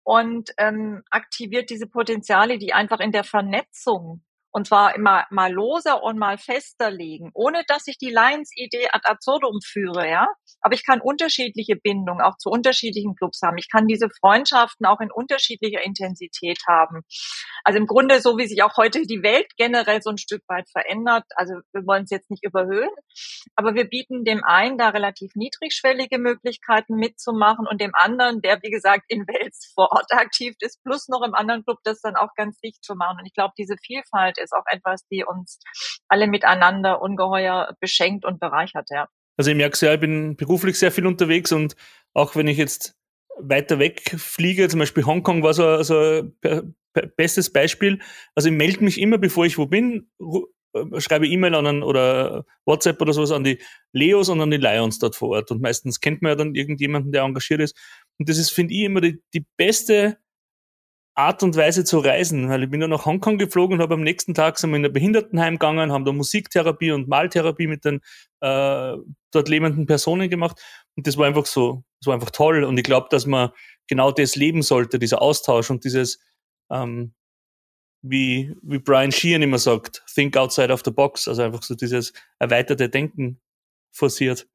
und 0.03 0.51
ähm, 0.57 1.03
aktiviert 1.09 1.69
diese 1.69 1.87
Potenziale, 1.87 2.57
die 2.57 2.73
einfach 2.73 2.99
in 2.99 3.11
der 3.11 3.23
Vernetzung 3.23 4.21
und 4.53 4.67
zwar 4.67 4.95
immer 4.95 5.25
mal 5.31 5.51
loser 5.51 6.03
und 6.03 6.19
mal 6.19 6.37
fester 6.37 6.91
legen, 6.91 7.31
ohne 7.33 7.63
dass 7.67 7.87
ich 7.87 7.97
die 7.97 8.11
Lions-Idee 8.11 8.89
ad 8.91 9.05
absurdum 9.05 9.59
führe, 9.65 10.07
ja. 10.07 10.27
Aber 10.61 10.75
ich 10.75 10.85
kann 10.85 11.01
unterschiedliche 11.01 11.75
Bindungen 11.75 12.21
auch 12.21 12.37
zu 12.37 12.49
unterschiedlichen 12.49 13.15
Clubs 13.15 13.41
haben. 13.43 13.57
Ich 13.57 13.67
kann 13.69 13.87
diese 13.87 14.09
Freundschaften 14.21 14.85
auch 14.85 14.99
in 15.01 15.11
unterschiedlicher 15.11 15.83
Intensität 15.83 16.59
haben. 16.67 17.01
Also 17.63 17.79
im 17.79 17.87
Grunde 17.87 18.21
so, 18.21 18.37
wie 18.37 18.45
sich 18.45 18.61
auch 18.61 18.77
heute 18.77 19.01
die 19.07 19.23
Welt 19.23 19.47
generell 19.57 20.01
so 20.03 20.11
ein 20.11 20.17
Stück 20.19 20.43
weit 20.47 20.69
verändert. 20.69 21.23
Also 21.35 21.55
wir 21.73 21.85
wollen 21.87 22.03
es 22.03 22.11
jetzt 22.11 22.29
nicht 22.29 22.45
überhöhen, 22.45 22.91
aber 23.55 23.73
wir 23.73 23.85
bieten 23.85 24.23
dem 24.23 24.43
einen 24.43 24.77
da 24.77 24.89
relativ 24.89 25.31
niedrigschwellige 25.35 26.19
Möglichkeiten 26.19 26.95
mitzumachen 26.95 27.65
und 27.67 27.81
dem 27.81 27.91
anderen, 27.93 28.41
der 28.41 28.61
wie 28.61 28.69
gesagt 28.69 29.05
in 29.07 29.25
Wels 29.27 29.71
vor 29.75 29.91
Ort 29.91 30.11
aktiv 30.11 30.53
ist, 30.59 30.83
plus 30.83 31.07
noch 31.07 31.23
im 31.23 31.33
anderen 31.33 31.63
Club 31.63 31.79
das 31.83 32.01
dann 32.01 32.15
auch 32.15 32.35
ganz 32.35 32.59
dicht 32.59 32.83
zu 32.83 32.93
machen. 32.93 33.17
Und 33.19 33.25
ich 33.25 33.33
glaube, 33.33 33.53
diese 33.57 33.75
Vielfalt 33.83 34.37
ist 34.43 34.53
auch 34.53 34.65
etwas, 34.71 35.05
die 35.07 35.23
uns 35.23 35.59
alle 36.07 36.27
miteinander 36.27 37.01
ungeheuer 37.01 37.75
beschenkt 37.79 38.25
und 38.25 38.39
bereichert, 38.39 38.87
ja. 38.89 39.07
Also 39.37 39.51
ich 39.51 39.57
merke 39.57 39.77
sehr, 39.77 39.95
ich 39.95 39.99
bin 39.99 40.35
beruflich 40.35 40.77
sehr 40.77 40.91
viel 40.91 41.07
unterwegs 41.07 41.51
und 41.51 41.75
auch 42.13 42.35
wenn 42.35 42.47
ich 42.47 42.57
jetzt 42.57 42.95
weiter 43.39 43.79
weg 43.79 44.01
fliege, 44.17 44.69
zum 44.69 44.79
Beispiel 44.79 45.05
Hongkong 45.05 45.41
war 45.41 45.53
so, 45.53 45.81
so 45.81 46.21
ein 46.43 46.75
bestes 47.15 47.51
Beispiel. 47.51 47.99
Also 48.35 48.49
ich 48.49 48.55
melde 48.55 48.83
mich 48.83 48.99
immer, 48.99 49.17
bevor 49.17 49.45
ich 49.45 49.57
wo 49.57 49.65
bin, 49.65 50.11
äh, 50.73 50.99
schreibe 50.99 51.27
E-Mail 51.27 51.55
an 51.55 51.83
oder 51.83 52.45
WhatsApp 52.65 53.01
oder 53.01 53.13
sowas 53.13 53.31
an 53.31 53.43
die 53.43 53.59
Leos 53.91 54.29
und 54.29 54.41
an 54.41 54.51
die 54.51 54.57
Lions 54.57 54.99
dort 54.99 55.15
vor 55.15 55.29
Ort. 55.29 55.51
Und 55.51 55.61
meistens 55.61 55.99
kennt 55.99 56.21
man 56.21 56.31
ja 56.31 56.35
dann 56.35 56.55
irgendjemanden, 56.55 57.11
der 57.11 57.23
engagiert 57.23 57.61
ist. 57.61 57.75
Und 58.19 58.29
das 58.29 58.37
ist, 58.37 58.51
finde 58.51 58.73
ich, 58.73 58.81
immer 58.81 59.01
die, 59.01 59.21
die 59.33 59.45
beste 59.57 60.17
Art 61.15 61.43
und 61.43 61.55
Weise 61.55 61.83
zu 61.83 61.99
reisen, 61.99 62.49
weil 62.49 62.63
ich 62.63 62.69
bin 62.69 62.79
dann 62.79 62.89
nach 62.89 63.05
Hongkong 63.05 63.37
geflogen 63.37 63.77
und 63.77 63.83
habe 63.83 63.93
am 63.93 64.01
nächsten 64.01 64.33
Tag 64.33 64.57
sind 64.57 64.71
wir 64.71 64.77
in 64.77 64.85
ein 64.85 64.93
Behindertenheim 64.93 65.55
gegangen, 65.55 65.91
haben 65.91 66.05
da 66.05 66.11
Musiktherapie 66.11 66.91
und 66.91 67.07
Maltherapie 67.07 67.67
mit 67.67 67.85
den 67.85 68.01
äh, 68.41 68.97
dort 69.31 69.49
lebenden 69.49 69.85
Personen 69.85 70.29
gemacht. 70.29 70.59
Und 70.95 71.05
das 71.05 71.17
war 71.17 71.27
einfach 71.27 71.45
so, 71.45 71.83
das 71.99 72.07
war 72.07 72.15
einfach 72.15 72.31
toll. 72.31 72.63
Und 72.63 72.77
ich 72.77 72.83
glaube, 72.83 73.07
dass 73.11 73.27
man 73.27 73.51
genau 73.87 74.11
das 74.11 74.35
leben 74.35 74.63
sollte, 74.63 74.97
dieser 74.97 75.21
Austausch 75.21 75.69
und 75.69 75.83
dieses, 75.83 76.19
ähm, 76.71 77.13
wie, 78.01 78.55
wie 78.61 78.79
Brian 78.79 79.11
Sheehan 79.11 79.41
immer 79.41 79.59
sagt, 79.59 80.03
think 80.13 80.35
outside 80.35 80.73
of 80.73 80.81
the 80.83 80.91
box, 80.91 81.27
also 81.27 81.43
einfach 81.43 81.63
so 81.63 81.75
dieses 81.75 82.11
erweiterte 82.39 82.89
Denken 82.89 83.39
forciert. 83.91 84.47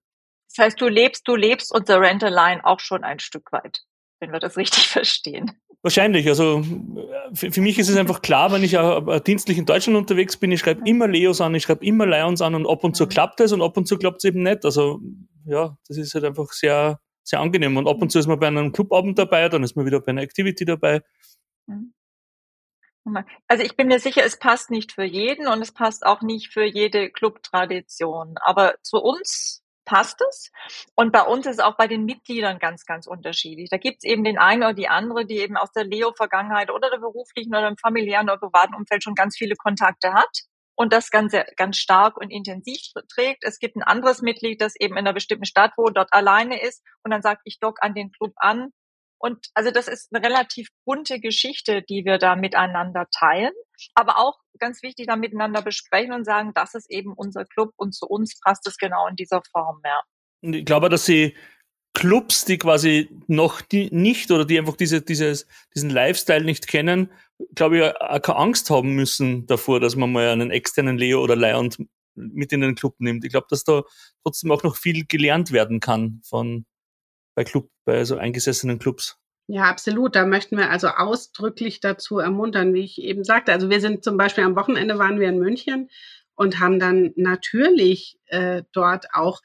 Das 0.49 0.65
heißt, 0.65 0.81
du 0.81 0.89
lebst, 0.89 1.27
du 1.29 1.37
lebst 1.37 1.73
unser 1.73 2.01
Rental 2.01 2.33
Line 2.33 2.65
auch 2.65 2.81
schon 2.81 3.05
ein 3.05 3.21
Stück 3.21 3.53
weit, 3.53 3.85
wenn 4.21 4.33
wir 4.33 4.41
das 4.41 4.57
richtig 4.57 4.89
verstehen. 4.89 5.53
Wahrscheinlich. 5.83 6.27
Also 6.29 6.65
für, 7.33 7.53
für, 7.53 7.61
mich 7.61 7.79
ist 7.79 7.89
es 7.89 7.97
einfach 7.97 8.21
klar, 8.21 8.51
wenn 8.51 8.65
ich 8.65 8.77
auch 8.77 9.21
dienstlich 9.21 9.59
in 9.59 9.67
Deutschland 9.67 9.97
unterwegs 9.97 10.37
bin, 10.37 10.51
ich 10.51 10.61
schreibe 10.61 10.89
immer 10.89 11.07
Leos 11.07 11.41
an, 11.41 11.55
ich 11.55 11.63
schreibe 11.63 11.85
immer 11.85 12.05
Lions 12.05 12.43
an 12.43 12.57
und 12.57 12.67
ab 12.67 12.83
und 12.83 12.97
zu 12.97 13.05
mhm. 13.05 13.11
klappt 13.11 13.41
es 13.41 13.53
und 13.53 13.63
ab 13.63 13.77
und 13.77 13.87
zu 13.87 13.97
klappt 13.97 14.19
es 14.19 14.25
eben 14.25 14.43
nicht. 14.43 14.65
Also 14.65 15.01
ja, 15.45 15.77
das 15.87 15.97
ist 15.97 16.15
halt 16.15 16.25
einfach 16.25 16.51
sehr, 16.51 17.01
sehr 17.23 17.41
angenehm. 17.41 17.77
Und 17.77 17.89
ab 17.89 18.03
und 18.03 18.11
zu 18.11 18.19
ist 18.19 18.27
man 18.27 18.41
bei 18.41 18.49
einem 18.49 18.73
Clubabend 18.73 19.19
dabei, 19.19 19.49
dann 19.49 19.63
ist 19.63 19.77
man 19.77 19.87
wieder 19.87 20.01
bei 20.01 20.09
einer 20.09 20.23
Activity 20.23 20.65
dabei. 20.65 21.03
Mhm. 21.67 21.95
Also 23.47 23.65
ich 23.65 23.77
bin 23.77 23.89
mir 23.89 24.01
sicher, 24.01 24.23
es 24.25 24.39
passt 24.39 24.71
nicht 24.71 24.93
für 24.93 25.05
jeden 25.05 25.49
und 25.49 25.63
es 25.63 25.73
passt 25.73 26.05
auch 26.05 26.21
nicht 26.21 26.53
für 26.53 26.65
jede 26.65 27.11
Clubtradition. 27.11 28.35
Aber 28.41 28.75
zu 28.83 28.99
uns 28.99 29.63
passt 29.89 30.21
es. 30.29 30.53
Und 30.95 31.13
bei 31.13 31.23
uns 31.23 31.47
ist 31.47 31.55
es 31.55 31.65
auch 31.65 31.77
bei 31.77 31.89
den 31.89 32.05
Mitgliedern 32.05 32.59
ganz, 32.59 32.85
ganz 32.85 33.07
unterschiedlich. 33.07 33.71
Da 33.71 33.79
gibt 33.79 33.99
es 33.99 34.05
eben 34.05 34.23
den 34.23 34.39
einen 34.39 34.63
oder 34.63 34.75
die 34.75 34.89
andere, 34.89 35.25
die 35.25 35.39
eben 35.39 35.57
aus 35.57 35.73
der 35.73 35.85
Leo-Vergangenheit 35.85 36.71
oder 36.71 36.91
der 36.91 36.99
beruflichen 36.99 37.55
oder 37.55 37.69
im 37.69 37.79
familiären 37.79 38.29
oder 38.29 38.39
privaten 38.39 38.75
Umfeld 38.75 39.03
schon 39.03 39.15
ganz 39.15 39.37
viele 39.37 39.57
Kontakte 39.57 40.13
hat 40.13 40.43
und 40.77 40.93
das 40.93 41.11
Ganze 41.11 41.47
ganz 41.57 41.79
stark 41.79 42.19
und 42.19 42.31
intensiv 42.31 42.81
trägt. 43.13 43.45
Es 43.45 43.59
gibt 43.59 43.77
ein 43.77 43.83
anderes 43.83 44.21
Mitglied, 44.21 44.61
das 44.61 44.77
eben 44.79 44.95
in 44.95 45.07
einer 45.07 45.15
bestimmten 45.15 45.47
Stadt 45.47 45.73
wohnt, 45.79 45.97
dort 45.97 46.13
alleine 46.13 46.61
ist 46.63 46.85
und 47.03 47.11
dann 47.11 47.23
sagt, 47.23 47.41
ich 47.45 47.59
dock 47.59 47.79
an 47.81 47.95
den 47.95 48.13
Club 48.13 48.35
an 48.37 48.71
Und 49.19 49.47
also 49.55 49.71
das 49.71 49.89
ist 49.89 50.09
eine 50.13 50.25
relativ 50.25 50.69
bunte 50.85 51.21
Geschichte, 51.21 51.83
die 51.83 52.05
wir 52.05 52.19
da 52.19 52.37
miteinander 52.37 53.07
teilen, 53.17 53.53
aber 53.95 54.19
auch 54.19 54.39
ganz 54.59 54.83
wichtig, 54.83 55.07
da 55.07 55.17
miteinander 55.17 55.63
besprechen 55.63 56.13
und 56.13 56.25
sagen, 56.25 56.53
das 56.55 56.75
ist 56.75 56.91
eben 56.91 57.13
unser 57.15 57.45
Club 57.45 57.73
und 57.77 57.95
zu 57.95 58.07
uns 58.07 58.39
passt 58.41 58.67
es 58.67 58.77
genau 58.77 59.07
in 59.09 59.17
dieser 59.17 59.43
Form, 59.53 59.81
ja. 59.85 60.03
Und 60.41 60.55
ich 60.55 60.65
glaube, 60.65 60.89
dass 60.89 61.05
sie 61.05 61.37
Clubs, 61.95 62.45
die 62.45 62.59
quasi 62.59 63.09
noch 63.27 63.61
die 63.61 63.89
nicht 63.91 64.31
oder 64.31 64.45
die 64.45 64.59
einfach 64.59 64.77
diese, 64.77 65.03
dieses, 65.03 65.47
diesen 65.75 65.91
Lifestyle 65.91 66.45
nicht 66.45 66.69
kennen, 66.69 67.11
glaube 67.55 67.79
ich, 67.79 67.83
auch 67.83 68.23
keine 68.23 68.39
Angst 68.39 68.71
haben 68.71 68.95
müssen 68.95 69.47
davor, 69.47 69.81
dass 69.81 69.97
man 69.97 70.13
mal 70.13 70.29
einen 70.29 70.51
externen 70.51 70.97
Leo 70.97 71.23
oder 71.23 71.35
Lion 71.35 71.71
mit 72.15 72.53
in 72.53 72.61
den 72.61 72.75
Club 72.75 72.97
nimmt. 72.99 73.25
Ich 73.25 73.31
glaube, 73.31 73.47
dass 73.51 73.65
da 73.65 73.83
trotzdem 74.23 74.51
auch 74.51 74.63
noch 74.63 74.77
viel 74.77 75.07
gelernt 75.07 75.51
werden 75.53 75.81
kann 75.81 76.21
von 76.25 76.67
bei 77.35 77.45
Club, 77.45 77.71
bei 77.89 78.05
so 78.05 78.19
eingesessenen 78.19 78.79
Clubs. 78.79 79.19
Ja, 79.47 79.63
absolut. 79.63 80.15
Da 80.15 80.27
möchten 80.27 80.59
wir 80.59 80.71
also 80.71 80.89
ausdrücklich 80.89 81.81
dazu 81.81 82.19
ermuntern, 82.19 82.75
wie 82.75 82.85
ich 82.85 83.01
eben 83.01 83.25
sagte. 83.25 83.51
Also 83.51 83.71
wir 83.71 83.81
sind 83.81 84.05
zum 84.05 84.19
Beispiel 84.19 84.45
am 84.45 84.57
Wochenende 84.57 84.99
waren 84.99 85.19
wir 85.19 85.31
in 85.31 85.39
München 85.39 85.89
und 86.35 86.61
haben 86.61 86.79
dann 86.79 87.13
natürlich 87.17 88.21
äh, 88.27 88.63
dort 88.73 89.07
auch 89.15 89.41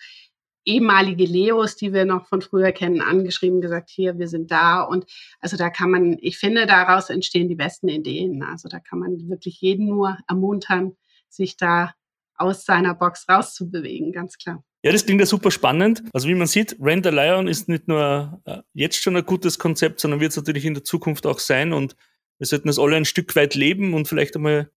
ehemalige 0.65 1.23
Leos, 1.23 1.77
die 1.77 1.93
wir 1.93 2.03
noch 2.03 2.27
von 2.27 2.41
früher 2.41 2.73
kennen, 2.73 2.99
angeschrieben, 2.99 3.61
gesagt, 3.61 3.89
hier, 3.89 4.19
wir 4.19 4.27
sind 4.27 4.51
da. 4.51 4.81
Und 4.81 5.05
also 5.39 5.55
da 5.55 5.69
kann 5.69 5.89
man, 5.89 6.17
ich 6.19 6.37
finde, 6.37 6.65
daraus 6.65 7.09
entstehen 7.09 7.47
die 7.47 7.55
besten 7.55 7.87
Ideen. 7.87 8.43
Also 8.43 8.67
da 8.67 8.79
kann 8.79 8.99
man 8.99 9.29
wirklich 9.29 9.61
jeden 9.61 9.87
nur 9.87 10.17
ermuntern, 10.27 10.97
sich 11.29 11.55
da 11.55 11.93
aus 12.35 12.65
seiner 12.65 12.93
Box 12.93 13.25
rauszubewegen, 13.29 14.11
ganz 14.11 14.37
klar. 14.37 14.65
Ja, 14.83 14.91
das 14.91 15.05
klingt 15.05 15.21
ja 15.21 15.25
super 15.25 15.49
spannend. 15.49 16.03
Also 16.11 16.27
wie 16.27 16.35
man 16.35 16.47
sieht, 16.47 16.75
Rent 16.81 17.07
a 17.07 17.09
Lion 17.09 17.47
ist 17.47 17.69
nicht 17.69 17.87
nur 17.87 18.41
äh, 18.43 18.57
jetzt 18.73 19.01
schon 19.01 19.15
ein 19.15 19.25
gutes 19.25 19.57
Konzept, 19.57 20.01
sondern 20.01 20.19
wird 20.19 20.31
es 20.31 20.37
natürlich 20.37 20.65
in 20.65 20.73
der 20.73 20.83
Zukunft 20.83 21.25
auch 21.25 21.39
sein. 21.39 21.71
Und 21.71 21.95
wir 22.37 22.47
sollten 22.47 22.67
das 22.67 22.79
alle 22.79 22.97
ein 22.97 23.05
Stück 23.05 23.33
weit 23.37 23.55
leben 23.55 23.93
und 23.93 24.09
vielleicht 24.09 24.35
einmal 24.35 24.69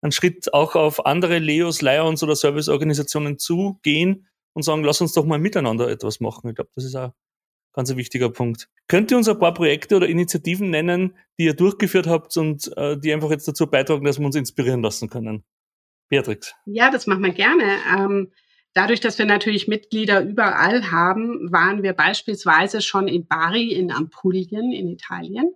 einen 0.00 0.12
Schritt 0.12 0.54
auch 0.54 0.76
auf 0.76 1.04
andere 1.04 1.38
Leos, 1.38 1.82
Lions 1.82 2.22
oder 2.22 2.34
Serviceorganisationen 2.34 3.38
zugehen 3.38 4.26
und 4.54 4.62
sagen, 4.62 4.82
lass 4.82 5.02
uns 5.02 5.12
doch 5.12 5.26
mal 5.26 5.38
miteinander 5.38 5.88
etwas 5.88 6.20
machen. 6.20 6.48
Ich 6.48 6.56
glaube, 6.56 6.70
das 6.74 6.84
ist 6.84 6.96
auch 6.96 7.08
ein 7.08 7.14
ganz 7.74 7.94
wichtiger 7.94 8.30
Punkt. 8.30 8.70
Könnt 8.88 9.10
ihr 9.10 9.18
uns 9.18 9.28
ein 9.28 9.38
paar 9.38 9.52
Projekte 9.52 9.96
oder 9.96 10.08
Initiativen 10.08 10.70
nennen, 10.70 11.16
die 11.38 11.44
ihr 11.44 11.54
durchgeführt 11.54 12.06
habt 12.06 12.34
und 12.38 12.74
äh, 12.78 12.98
die 12.98 13.12
einfach 13.12 13.30
jetzt 13.30 13.46
dazu 13.46 13.66
beitragen, 13.66 14.04
dass 14.06 14.18
wir 14.18 14.24
uns 14.24 14.36
inspirieren 14.36 14.82
lassen 14.82 15.10
können? 15.10 15.44
Beatrix. 16.08 16.54
Ja, 16.64 16.90
das 16.90 17.06
machen 17.06 17.22
wir 17.22 17.32
gerne. 17.32 17.76
Ähm, 17.94 18.32
dadurch, 18.74 19.00
dass 19.00 19.18
wir 19.18 19.26
natürlich 19.26 19.68
Mitglieder 19.68 20.22
überall 20.22 20.90
haben, 20.90 21.50
waren 21.52 21.82
wir 21.82 21.92
beispielsweise 21.92 22.80
schon 22.80 23.08
in 23.08 23.26
Bari 23.26 23.72
in 23.72 23.92
Ampulien 23.92 24.72
in 24.72 24.88
Italien 24.88 25.54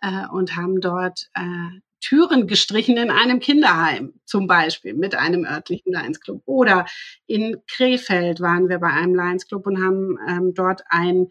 äh, 0.00 0.26
und 0.28 0.56
haben 0.56 0.80
dort 0.80 1.28
äh, 1.34 1.80
Türen 2.00 2.48
gestrichen 2.48 2.96
in 2.96 3.10
einem 3.10 3.38
Kinderheim, 3.38 4.14
zum 4.24 4.46
Beispiel 4.46 4.94
mit 4.94 5.14
einem 5.14 5.44
örtlichen 5.44 5.92
Lions 5.92 6.20
Club. 6.20 6.42
Oder 6.46 6.86
in 7.26 7.62
Krefeld 7.68 8.40
waren 8.40 8.68
wir 8.68 8.80
bei 8.80 8.88
einem 8.88 9.14
Lions 9.14 9.46
Club 9.46 9.66
und 9.66 9.82
haben 9.82 10.18
ähm, 10.28 10.52
dort 10.52 10.82
ein, 10.88 11.28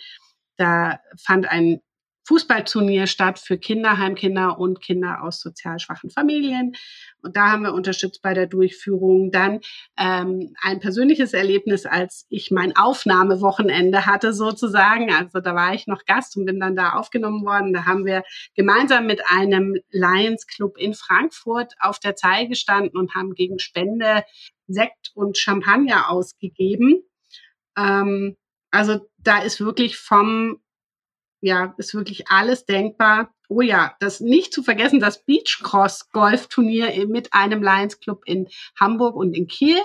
da 0.56 1.00
fand 1.18 1.46
ein 1.48 1.82
Fußballturnier 2.32 3.08
statt 3.08 3.40
für 3.40 3.58
Kinderheimkinder 3.58 4.58
und 4.58 4.80
Kinder 4.80 5.22
aus 5.22 5.42
sozial 5.42 5.80
schwachen 5.80 6.10
Familien. 6.10 6.78
Und 7.22 7.36
da 7.36 7.52
haben 7.52 7.64
wir 7.64 7.74
unterstützt 7.74 8.22
bei 8.22 8.34
der 8.34 8.48
Durchführung. 8.48 9.32
Dann 9.32 9.60
ähm, 9.98 10.54
ein 10.62 10.80
persönliches 10.80 11.34
Erlebnis, 11.34 11.86
als 11.86 12.26
ich 12.30 12.50
mein 12.50 12.74
Aufnahmewochenende 12.78 14.06
hatte 14.06 14.32
sozusagen. 14.32 15.14
Also 15.14 15.42
da 15.42 15.56
war 15.56 15.74
ich 15.74 15.88
noch 15.88 16.06
Gast 16.06 16.38
und 16.38 16.46
bin 16.46 16.62
dann 16.62 16.78
da 16.78 16.94
aufgenommen 16.94 17.44
worden. 17.44 17.74
Da 17.74 17.86
haben 17.86 18.06
wir 18.06 18.24
gemeinsam 18.56 19.08
mit 19.08 19.22
einem 19.28 19.76
Lions 19.90 20.48
Club 20.48 20.78
in 20.78 20.94
Frankfurt 20.94 21.74
auf 21.82 22.00
der 22.00 22.16
Zeile 22.16 22.48
gestanden 22.48 22.98
und 22.98 23.14
haben 23.14 23.34
gegen 23.34 23.60
Spende 23.60 24.24
Sekt 24.68 25.12
und 25.16 25.38
Champagner 25.38 26.10
ausgegeben. 26.10 27.04
Ähm, 27.78 28.38
also 28.72 29.06
da 29.18 29.40
ist 29.40 29.60
wirklich 29.60 29.98
vom 29.98 30.62
ja, 31.42 31.74
ist 31.78 31.94
wirklich 31.94 32.30
alles 32.30 32.66
denkbar. 32.66 33.34
Oh 33.50 33.62
ja, 33.62 33.96
das 34.00 34.22
nicht 34.22 34.54
zu 34.54 34.64
vergessen, 34.64 35.00
das 35.00 35.26
Beachcross 35.26 36.10
Golfturnier 36.12 37.08
mit 37.08 37.34
einem 37.34 37.62
Lions 37.62 38.00
Club 38.00 38.22
in 38.26 38.48
Hamburg 38.80 39.16
und 39.16 39.36
in 39.36 39.48
Kiel. 39.48 39.78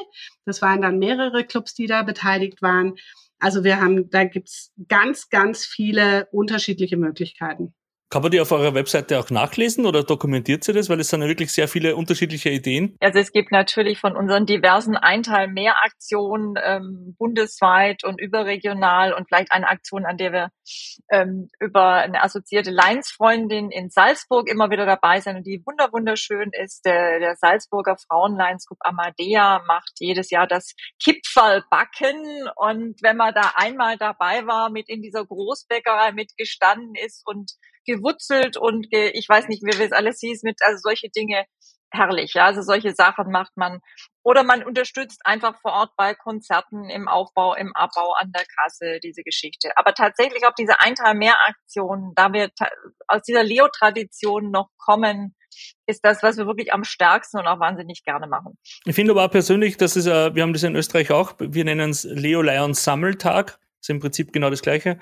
Das 0.44 0.62
waren 0.62 0.82
dann 0.82 0.98
mehrere 0.98 1.44
Clubs, 1.44 1.74
die 1.74 1.86
da 1.86 2.02
beteiligt 2.02 2.62
waren. 2.62 2.94
Also 3.40 3.64
wir 3.64 3.80
haben, 3.80 4.08
da 4.10 4.24
gibt's 4.24 4.72
ganz, 4.88 5.30
ganz 5.30 5.64
viele 5.64 6.28
unterschiedliche 6.30 6.96
Möglichkeiten. 6.96 7.74
Kann 8.08 8.22
man 8.22 8.30
die 8.30 8.40
auf 8.40 8.52
eurer 8.52 8.74
Webseite 8.74 9.18
auch 9.18 9.30
nachlesen 9.30 9.84
oder 9.84 10.04
dokumentiert 10.04 10.62
sie 10.62 10.72
das? 10.72 10.88
Weil 10.88 11.00
es 11.00 11.08
sind 11.08 11.22
ja 11.22 11.28
wirklich 11.28 11.52
sehr 11.52 11.66
viele 11.66 11.96
unterschiedliche 11.96 12.50
Ideen. 12.50 12.96
Also 13.00 13.18
es 13.18 13.32
gibt 13.32 13.50
natürlich 13.50 13.98
von 13.98 14.16
unseren 14.16 14.46
diversen 14.46 14.96
Einteil 14.96 15.48
mehr 15.48 15.82
Aktionen 15.82 16.54
ähm, 16.62 17.16
bundesweit 17.18 18.04
und 18.04 18.20
überregional 18.20 19.12
und 19.12 19.26
vielleicht 19.26 19.50
eine 19.50 19.68
Aktion, 19.68 20.06
an 20.06 20.18
der 20.18 20.32
wir 20.32 20.50
ähm, 21.10 21.50
über 21.58 21.94
eine 21.94 22.22
assoziierte 22.22 22.70
Lions-Freundin 22.70 23.72
in 23.72 23.90
Salzburg 23.90 24.48
immer 24.48 24.70
wieder 24.70 24.86
dabei 24.86 25.20
sind 25.20 25.38
und 25.38 25.46
die 25.46 25.60
wunder 25.66 25.92
wunderschön 25.92 26.50
ist. 26.52 26.86
Der, 26.86 27.18
der 27.18 27.34
Salzburger 27.34 27.96
Frauen-Lions 28.08 28.66
Club 28.66 28.78
Amadea 28.82 29.64
macht 29.66 29.94
jedes 29.98 30.30
Jahr 30.30 30.46
das 30.46 30.74
Kipferlbacken 31.02 32.48
und 32.54 33.02
wenn 33.02 33.16
man 33.16 33.34
da 33.34 33.52
einmal 33.56 33.96
dabei 33.96 34.46
war, 34.46 34.70
mit 34.70 34.88
in 34.88 35.02
dieser 35.02 35.24
Großbäckerei 35.26 36.12
mitgestanden 36.12 36.94
ist 36.94 37.26
und 37.26 37.50
gewurzelt 37.86 38.56
und 38.56 38.90
ge, 38.90 39.10
ich 39.14 39.28
weiß 39.28 39.48
nicht, 39.48 39.62
wie 39.62 39.82
es 39.82 39.92
alles 39.92 40.20
hieß, 40.20 40.42
mit 40.42 40.58
also 40.62 40.78
solche 40.82 41.08
Dinge 41.08 41.44
herrlich. 41.90 42.34
Ja, 42.34 42.46
also 42.46 42.62
solche 42.62 42.92
Sachen 42.94 43.30
macht 43.30 43.56
man. 43.56 43.80
Oder 44.22 44.42
man 44.42 44.64
unterstützt 44.64 45.20
einfach 45.24 45.60
vor 45.60 45.72
Ort 45.72 45.90
bei 45.96 46.14
Konzerten 46.14 46.90
im 46.90 47.08
Aufbau, 47.08 47.54
im 47.54 47.74
Abbau 47.74 48.12
an 48.18 48.32
der 48.32 48.44
Kasse 48.44 48.98
diese 49.02 49.22
Geschichte. 49.22 49.70
Aber 49.76 49.94
tatsächlich 49.94 50.44
auch 50.46 50.54
diese 50.58 50.80
Einteil 50.80 51.14
mehr 51.14 51.36
Aktionen, 51.46 52.12
da 52.16 52.32
wir 52.32 52.50
aus 53.06 53.22
dieser 53.22 53.44
Leo-Tradition 53.44 54.50
noch 54.50 54.68
kommen, 54.78 55.36
ist 55.86 56.04
das, 56.04 56.22
was 56.22 56.36
wir 56.36 56.46
wirklich 56.46 56.72
am 56.72 56.84
stärksten 56.84 57.38
und 57.38 57.46
auch 57.46 57.60
wahnsinnig 57.60 58.02
gerne 58.04 58.26
machen. 58.26 58.58
Ich 58.84 58.94
finde 58.94 59.12
aber 59.12 59.24
auch 59.24 59.30
persönlich, 59.30 59.76
dass 59.76 59.96
es, 59.96 60.06
äh, 60.06 60.34
wir 60.34 60.42
haben 60.42 60.52
das 60.52 60.64
in 60.64 60.76
Österreich 60.76 61.10
auch, 61.12 61.34
wir 61.38 61.64
nennen 61.64 61.90
es 61.90 62.04
Leo 62.04 62.42
Lion 62.42 62.74
Sammeltag, 62.74 63.58
ist 63.80 63.90
im 63.90 64.00
Prinzip 64.00 64.32
genau 64.32 64.50
das 64.50 64.62
Gleiche. 64.62 64.98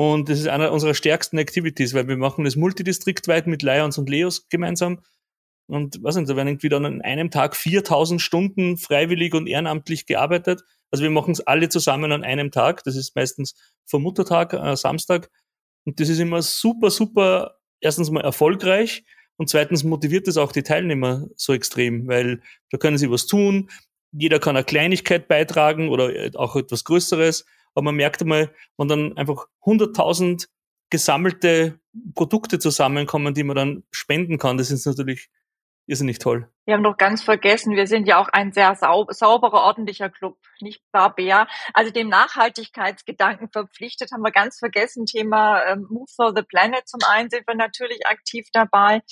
Und 0.00 0.30
das 0.30 0.38
ist 0.38 0.48
einer 0.48 0.72
unserer 0.72 0.94
stärksten 0.94 1.36
Activities, 1.36 1.92
weil 1.92 2.08
wir 2.08 2.16
machen 2.16 2.46
das 2.46 2.56
multidistriktweit 2.56 3.46
mit 3.46 3.62
Lions 3.62 3.98
und 3.98 4.08
Leos 4.08 4.48
gemeinsam. 4.48 5.00
Und 5.66 6.02
was 6.02 6.16
nicht, 6.16 6.30
da 6.30 6.36
werden 6.36 6.48
irgendwie 6.48 6.70
dann 6.70 6.86
an 6.86 7.02
einem 7.02 7.30
Tag 7.30 7.54
4000 7.54 8.18
Stunden 8.18 8.78
freiwillig 8.78 9.34
und 9.34 9.46
ehrenamtlich 9.46 10.06
gearbeitet. 10.06 10.62
Also 10.90 11.04
wir 11.04 11.10
machen 11.10 11.32
es 11.32 11.46
alle 11.46 11.68
zusammen 11.68 12.12
an 12.12 12.24
einem 12.24 12.50
Tag. 12.50 12.82
Das 12.84 12.96
ist 12.96 13.14
meistens 13.14 13.54
vor 13.84 14.00
Muttertag, 14.00 14.54
äh, 14.54 14.74
Samstag. 14.74 15.28
Und 15.84 16.00
das 16.00 16.08
ist 16.08 16.18
immer 16.18 16.40
super, 16.40 16.88
super, 16.88 17.58
erstens 17.82 18.10
mal 18.10 18.24
erfolgreich 18.24 19.04
und 19.36 19.50
zweitens 19.50 19.84
motiviert 19.84 20.28
es 20.28 20.38
auch 20.38 20.52
die 20.52 20.62
Teilnehmer 20.62 21.26
so 21.36 21.52
extrem, 21.52 22.08
weil 22.08 22.40
da 22.70 22.78
können 22.78 22.96
sie 22.96 23.10
was 23.10 23.26
tun. 23.26 23.68
Jeder 24.12 24.38
kann 24.38 24.56
eine 24.56 24.64
Kleinigkeit 24.64 25.28
beitragen 25.28 25.90
oder 25.90 26.30
auch 26.36 26.56
etwas 26.56 26.84
Größeres. 26.84 27.44
Aber 27.74 27.84
man 27.84 27.96
merkt 27.96 28.22
einmal, 28.22 28.54
wenn 28.76 28.88
dann 28.88 29.16
einfach 29.16 29.46
100.000 29.64 30.48
gesammelte 30.90 31.80
Produkte 32.14 32.58
zusammenkommen, 32.58 33.34
die 33.34 33.44
man 33.44 33.56
dann 33.56 33.84
spenden 33.90 34.38
kann, 34.38 34.58
das 34.58 34.70
ist 34.70 34.86
natürlich 34.86 35.30
irrsinnig 35.86 36.18
toll. 36.18 36.48
Wir 36.66 36.74
haben 36.74 36.82
noch 36.82 36.96
ganz 36.96 37.22
vergessen, 37.22 37.74
wir 37.74 37.86
sind 37.86 38.06
ja 38.06 38.18
auch 38.18 38.28
ein 38.28 38.52
sehr 38.52 38.74
sau 38.76 39.06
sauberer, 39.10 39.64
ordentlicher 39.64 40.08
Club, 40.08 40.38
nicht 40.60 40.82
Bär. 41.16 41.48
Also 41.74 41.90
dem 41.90 42.08
Nachhaltigkeitsgedanken 42.08 43.50
verpflichtet, 43.50 44.12
haben 44.12 44.22
wir 44.22 44.30
ganz 44.30 44.58
vergessen, 44.58 45.04
Thema 45.06 45.64
ähm, 45.64 45.86
Move 45.90 46.10
for 46.14 46.32
the 46.34 46.42
Planet 46.42 46.88
zum 46.88 47.00
einen 47.08 47.28
sind 47.28 47.46
wir 47.46 47.56
natürlich 47.56 48.06
aktiv 48.06 48.46
dabei. 48.52 49.02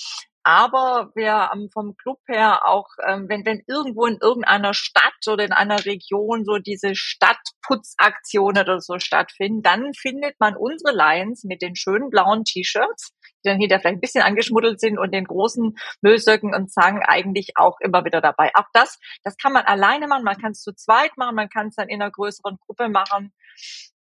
Aber 0.48 1.11
wir 1.14 1.34
haben 1.34 1.68
vom 1.70 1.94
Club 1.98 2.20
her 2.26 2.66
auch, 2.66 2.87
ähm, 3.06 3.28
wenn, 3.28 3.44
wenn 3.44 3.62
irgendwo 3.66 4.06
in 4.06 4.16
irgendeiner 4.18 4.72
Stadt 4.72 5.28
oder 5.30 5.44
in 5.44 5.52
einer 5.52 5.84
Region 5.84 6.46
so 6.46 6.56
diese 6.56 6.94
Stadtputzaktionen 6.94 8.62
oder 8.62 8.80
so 8.80 8.98
stattfinden, 8.98 9.61
dann 9.61 9.92
findet 9.92 10.40
man 10.40 10.56
unsere 10.56 10.96
Lions 10.96 11.44
mit 11.44 11.61
den 11.61 11.76
schönen 11.76 12.08
blauen 12.08 12.44
T-Shirts, 12.44 13.11
die 13.44 13.50
dann 13.50 13.58
hier 13.58 13.68
vielleicht 13.68 13.84
ein 13.84 14.00
bisschen 14.00 14.24
angeschmuddelt 14.24 14.80
sind 14.80 14.98
und 14.98 15.12
den 15.12 15.26
großen 15.26 15.76
Müllsöcken 16.00 16.54
und 16.54 16.72
Zangen 16.72 17.02
eigentlich 17.02 17.50
auch 17.56 17.76
immer 17.80 18.06
wieder 18.06 18.22
dabei. 18.22 18.50
Auch 18.54 18.68
das, 18.72 18.98
das 19.24 19.37
kann 19.37 19.52
man 19.52 19.66
alleine 19.66 20.08
machen, 20.08 20.24
man 20.24 20.38
kann 20.38 20.52
es 20.52 20.62
zu 20.62 20.72
zweit 20.72 21.14
machen, 21.18 21.37
man 21.37 21.50
kann 21.50 21.66
es 21.66 21.74
dann 21.74 21.90
in 21.90 22.00
einer 22.00 22.11
größeren 22.11 22.56
Gruppe 22.64 22.88
machen. 22.88 23.34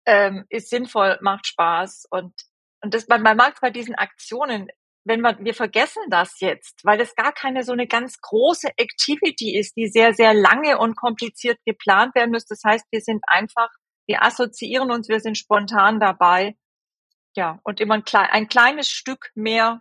Ähm, 0.06 0.44
ist 0.50 0.70
sinnvoll, 0.70 1.18
macht 1.20 1.48
Spaß 1.48 2.06
und 2.10 2.32
und 2.80 2.94
das, 2.94 3.08
man, 3.08 3.22
man 3.22 3.36
mag 3.36 3.60
bei 3.60 3.70
diesen 3.70 3.96
Aktionen 3.96 4.68
wenn 5.08 5.22
wir, 5.22 5.36
wir 5.40 5.54
vergessen 5.54 6.02
das 6.10 6.38
jetzt, 6.40 6.84
weil 6.84 7.00
es 7.00 7.16
gar 7.16 7.32
keine 7.32 7.64
so 7.64 7.72
eine 7.72 7.86
ganz 7.86 8.20
große 8.20 8.68
Activity 8.76 9.58
ist, 9.58 9.76
die 9.76 9.88
sehr, 9.88 10.12
sehr 10.12 10.34
lange 10.34 10.78
und 10.78 10.96
kompliziert 10.96 11.58
geplant 11.64 12.14
werden 12.14 12.30
muss. 12.30 12.44
Das 12.44 12.62
heißt, 12.64 12.84
wir 12.90 13.00
sind 13.00 13.24
einfach, 13.26 13.70
wir 14.06 14.22
assoziieren 14.22 14.90
uns, 14.90 15.08
wir 15.08 15.20
sind 15.20 15.38
spontan 15.38 15.98
dabei. 15.98 16.56
ja, 17.34 17.58
und 17.64 17.80
immer 17.80 17.94
ein, 17.94 18.04
ein 18.12 18.48
kleines 18.48 18.88
Stück 18.88 19.30
mehr 19.34 19.80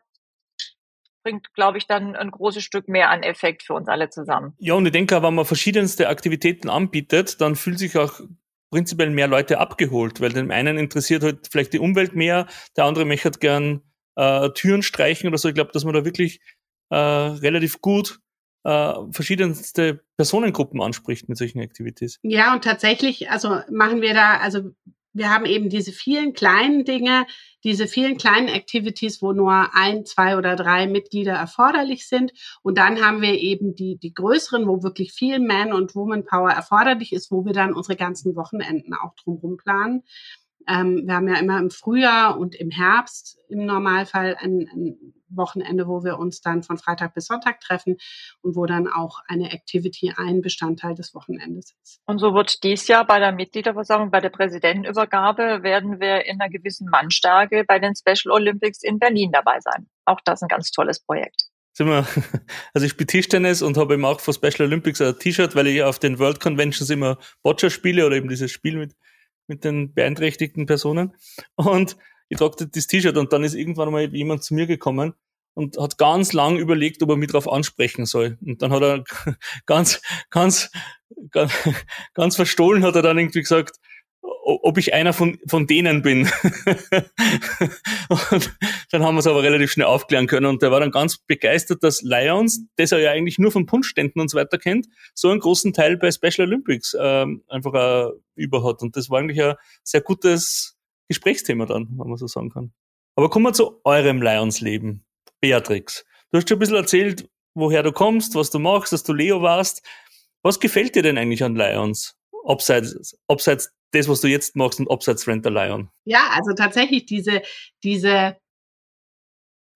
bringt, 1.23 1.53
glaube 1.53 1.77
ich, 1.77 1.87
dann 1.87 2.15
ein 2.15 2.31
großes 2.31 2.63
Stück 2.63 2.87
mehr 2.87 3.09
an 3.09 3.21
Effekt 3.21 3.63
für 3.63 3.73
uns 3.73 3.89
alle 3.89 4.09
zusammen. 4.09 4.53
Ja, 4.59 4.75
und 4.75 4.85
ich 4.85 4.93
denke, 4.93 5.21
wenn 5.21 5.35
man 5.35 5.45
verschiedenste 5.45 6.07
Aktivitäten 6.07 6.69
anbietet, 6.69 7.41
dann 7.41 7.55
fühlt 7.55 7.79
sich 7.79 7.97
auch 7.97 8.21
prinzipiell 8.69 9.09
mehr 9.09 9.27
Leute 9.27 9.59
abgeholt, 9.59 10.21
weil 10.21 10.31
dem 10.31 10.51
einen 10.51 10.77
interessiert 10.77 11.23
halt 11.23 11.47
vielleicht 11.51 11.73
die 11.73 11.79
Umwelt 11.79 12.15
mehr, 12.15 12.47
der 12.77 12.85
andere 12.85 13.05
möchte 13.05 13.31
gern 13.31 13.81
äh, 14.17 14.49
Türen 14.49 14.82
streichen 14.82 15.30
oder 15.30 15.38
so. 15.38 15.47
Ich 15.47 15.56
glaube, 15.56 15.71
dass 15.71 15.86
man 15.86 15.93
da 15.93 16.03
wirklich 16.03 16.41
äh, 16.89 16.95
relativ 16.95 17.80
gut 17.82 18.19
äh, 18.63 18.93
verschiedenste 19.12 20.03
Personengruppen 20.17 20.82
anspricht 20.82 21.30
mit 21.30 21.38
solchen 21.38 21.60
Activities. 21.60 22.19
Ja, 22.23 22.53
und 22.53 22.63
tatsächlich, 22.63 23.30
also 23.30 23.62
machen 23.71 24.01
wir 24.01 24.13
da, 24.13 24.38
also 24.38 24.71
wir 25.13 25.34
haben 25.34 25.45
eben 25.45 25.69
diese 25.69 25.91
vielen 25.91 26.34
kleinen 26.34 26.86
Dinge, 26.86 27.25
diese 27.63 27.88
vielen 27.88 28.17
kleinen 28.17 28.49
Activities, 28.49 29.21
wo 29.21 29.34
nur 29.34 29.69
ein, 29.73 30.06
zwei 30.06 30.38
oder 30.38 30.56
drei 30.56 30.86
Mitglieder 30.86 31.34
erforderlich 31.34 32.08
sind. 32.08 32.34
Und 32.62 32.77
dann 32.77 33.03
haben 33.03 33.21
wir 33.21 33.34
eben 33.34 33.73
die, 33.73 33.97
die 33.97 34.13
größeren, 34.13 34.67
wo 34.67 34.84
wirklich 34.84 35.13
viel 35.13 35.39
Man- 35.39 35.73
und 35.73 35.95
Woman-Power 35.95 36.51
erforderlich 36.51 37.13
ist, 37.13 37.32
wo 37.32 37.45
wir 37.45 37.53
dann 37.53 37.73
unsere 37.73 37.95
ganzen 37.95 38.36
Wochenenden 38.36 38.93
auch 38.93 39.15
drumherum 39.15 39.58
planen. 39.58 40.03
Ähm, 40.67 41.03
wir 41.06 41.15
haben 41.15 41.27
ja 41.27 41.39
immer 41.39 41.60
im 41.60 41.69
Frühjahr 41.69 42.38
und 42.38 42.56
im 42.56 42.71
Herbst 42.71 43.39
im 43.49 43.65
Normalfall 43.65 44.36
ein, 44.39 44.69
ein 44.71 45.13
Wochenende, 45.30 45.88
wo 45.88 46.03
wir 46.03 46.17
uns 46.19 46.41
dann 46.41 46.63
von 46.63 46.77
Freitag 46.77 47.13
bis 47.13 47.25
Sonntag 47.25 47.60
treffen 47.60 47.97
und 48.41 48.56
wo 48.56 48.65
dann 48.65 48.88
auch 48.88 49.19
eine 49.27 49.51
Activity 49.51 50.13
ein 50.15 50.41
Bestandteil 50.41 50.95
des 50.95 51.13
Wochenendes 51.13 51.75
ist. 51.84 52.01
Und 52.06 52.19
so 52.19 52.34
wird 52.34 52.63
dies 52.63 52.88
Jahr 52.88 53.06
bei 53.06 53.19
der 53.19 53.32
Mitgliederversammlung, 53.32 54.12
bei 54.12 54.21
der 54.21 54.30
Präsidentenübergabe, 54.30 55.63
werden 55.63 55.99
wir 55.99 56.25
in 56.25 56.39
einer 56.39 56.49
gewissen 56.49 56.89
Mannstärke 56.89 57.63
bei 57.67 57.80
den 57.80 57.93
Special 57.95 58.34
Olympics 58.34 58.84
in 58.84 58.99
Berlin 58.99 59.32
dabei 59.32 59.60
sein. 59.60 59.88
Auch 60.06 60.21
das 60.23 60.41
ein 60.41 60.47
ganz 60.47 60.71
tolles 60.71 60.99
Projekt. 61.01 61.47
Also 62.73 62.86
ich 62.86 62.91
spiele 62.91 63.08
Tischtennis 63.08 63.62
und 63.62 63.77
habe 63.77 63.93
eben 63.93 64.06
auch 64.06 64.19
für 64.19 64.34
Special 64.34 64.67
Olympics 64.67 65.01
ein 65.01 65.17
T-Shirt, 65.17 65.56
weil 65.56 65.67
ich 65.67 65.84
auf 65.84 65.99
den 65.99 66.17
World 66.19 66.39
Conventions 66.39 66.89
immer 66.89 67.17
Boccia 67.43 67.69
spiele 67.69 68.06
oder 68.06 68.15
eben 68.15 68.30
dieses 68.30 68.51
Spiel 68.51 68.77
mit, 68.77 68.95
mit 69.47 69.63
den 69.63 69.93
beeinträchtigten 69.93 70.65
Personen. 70.65 71.15
Und 71.55 71.97
ich 72.29 72.38
trage 72.38 72.67
das 72.67 72.88
T-Shirt 72.88 73.17
und 73.17 73.33
dann 73.33 73.43
ist 73.43 73.53
irgendwann 73.53 73.91
mal 73.91 74.13
jemand 74.13 74.43
zu 74.43 74.53
mir 74.53 74.67
gekommen 74.67 75.13
und 75.53 75.77
hat 75.77 75.97
ganz 75.97 76.33
lang 76.33 76.57
überlegt, 76.57 77.01
ob 77.01 77.10
er 77.10 77.15
mich 77.15 77.29
darauf 77.29 77.51
ansprechen 77.51 78.05
soll. 78.05 78.38
Und 78.45 78.62
dann 78.62 78.71
hat 78.71 78.83
er 78.83 79.03
ganz, 79.65 80.01
ganz, 80.29 80.69
ganz, 81.31 81.51
ganz 82.13 82.36
verstohlen 82.36 82.83
hat 82.83 82.95
er 82.95 83.01
dann 83.01 83.17
irgendwie 83.17 83.41
gesagt, 83.41 83.79
ob 84.21 84.77
ich 84.77 84.93
einer 84.93 85.12
von, 85.12 85.38
von 85.47 85.67
denen 85.67 86.01
bin. 86.01 86.21
und 88.10 88.58
dann 88.91 89.03
haben 89.03 89.15
wir 89.15 89.19
es 89.19 89.27
aber 89.27 89.43
relativ 89.43 89.71
schnell 89.71 89.88
aufklären 89.88 90.27
können. 90.27 90.45
Und 90.45 90.62
der 90.62 90.71
war 90.71 90.80
dann 90.80 90.91
ganz 90.91 91.17
begeistert, 91.17 91.84
dass 91.84 92.01
Lions, 92.01 92.65
das 92.77 92.93
er 92.93 92.99
ja 92.99 93.12
eigentlich 93.12 93.39
nur 93.39 93.51
von 93.51 93.65
Punschständen 93.65 94.21
und 94.21 94.30
so 94.30 94.38
weiter 94.38 94.58
kennt, 94.58 94.88
so 95.13 95.30
einen 95.30 95.41
großen 95.41 95.73
Teil 95.73 95.97
bei 95.97 96.12
Special 96.12 96.47
Olympics 96.47 96.95
ähm, 96.99 97.43
einfach 97.49 97.73
äh, 97.73 98.12
über 98.36 98.63
hat. 98.63 98.82
Und 98.82 98.95
das 98.95 99.10
war 99.10 99.19
eigentlich 99.19 99.41
ein 99.41 99.56
sehr 99.84 100.01
gutes 100.01 100.77
Gesprächsthema 101.10 101.65
dann, 101.65 101.88
wenn 101.97 102.08
man 102.08 102.17
so 102.17 102.27
sagen 102.27 102.49
kann. 102.49 102.71
Aber 103.15 103.30
kommen 103.30 103.45
wir 103.45 103.53
zu 103.53 103.82
eurem 103.84 104.21
Lions-Leben. 104.21 105.03
Beatrix, 105.41 106.06
du 106.32 106.38
hast 106.38 106.47
schon 106.47 106.56
ein 106.58 106.60
bisschen 106.60 106.75
erzählt, 106.75 107.30
woher 107.53 107.84
du 107.84 107.91
kommst, 107.91 108.36
was 108.36 108.49
du 108.49 108.60
machst, 108.60 108.93
dass 108.93 109.03
du 109.03 109.13
Leo 109.13 109.41
warst. 109.41 109.86
Was 110.41 110.60
gefällt 110.60 110.95
dir 110.95 111.03
denn 111.03 111.17
eigentlich 111.17 111.43
an 111.43 111.56
Lions? 111.56 112.15
Abseits, 112.45 113.17
abseits 113.27 113.76
das, 113.91 114.10
was 114.10 114.21
du 114.21 114.28
jetzt 114.28 114.56
machst 114.56 114.80
und 114.80 114.91
abseits 114.91 115.28
Rent 115.28 115.45
a 115.47 115.50
Lion? 115.50 115.89
Ja, 116.06 116.30
also 116.32 116.54
tatsächlich 116.54 117.06
diese, 117.06 117.41
diese 117.84 118.38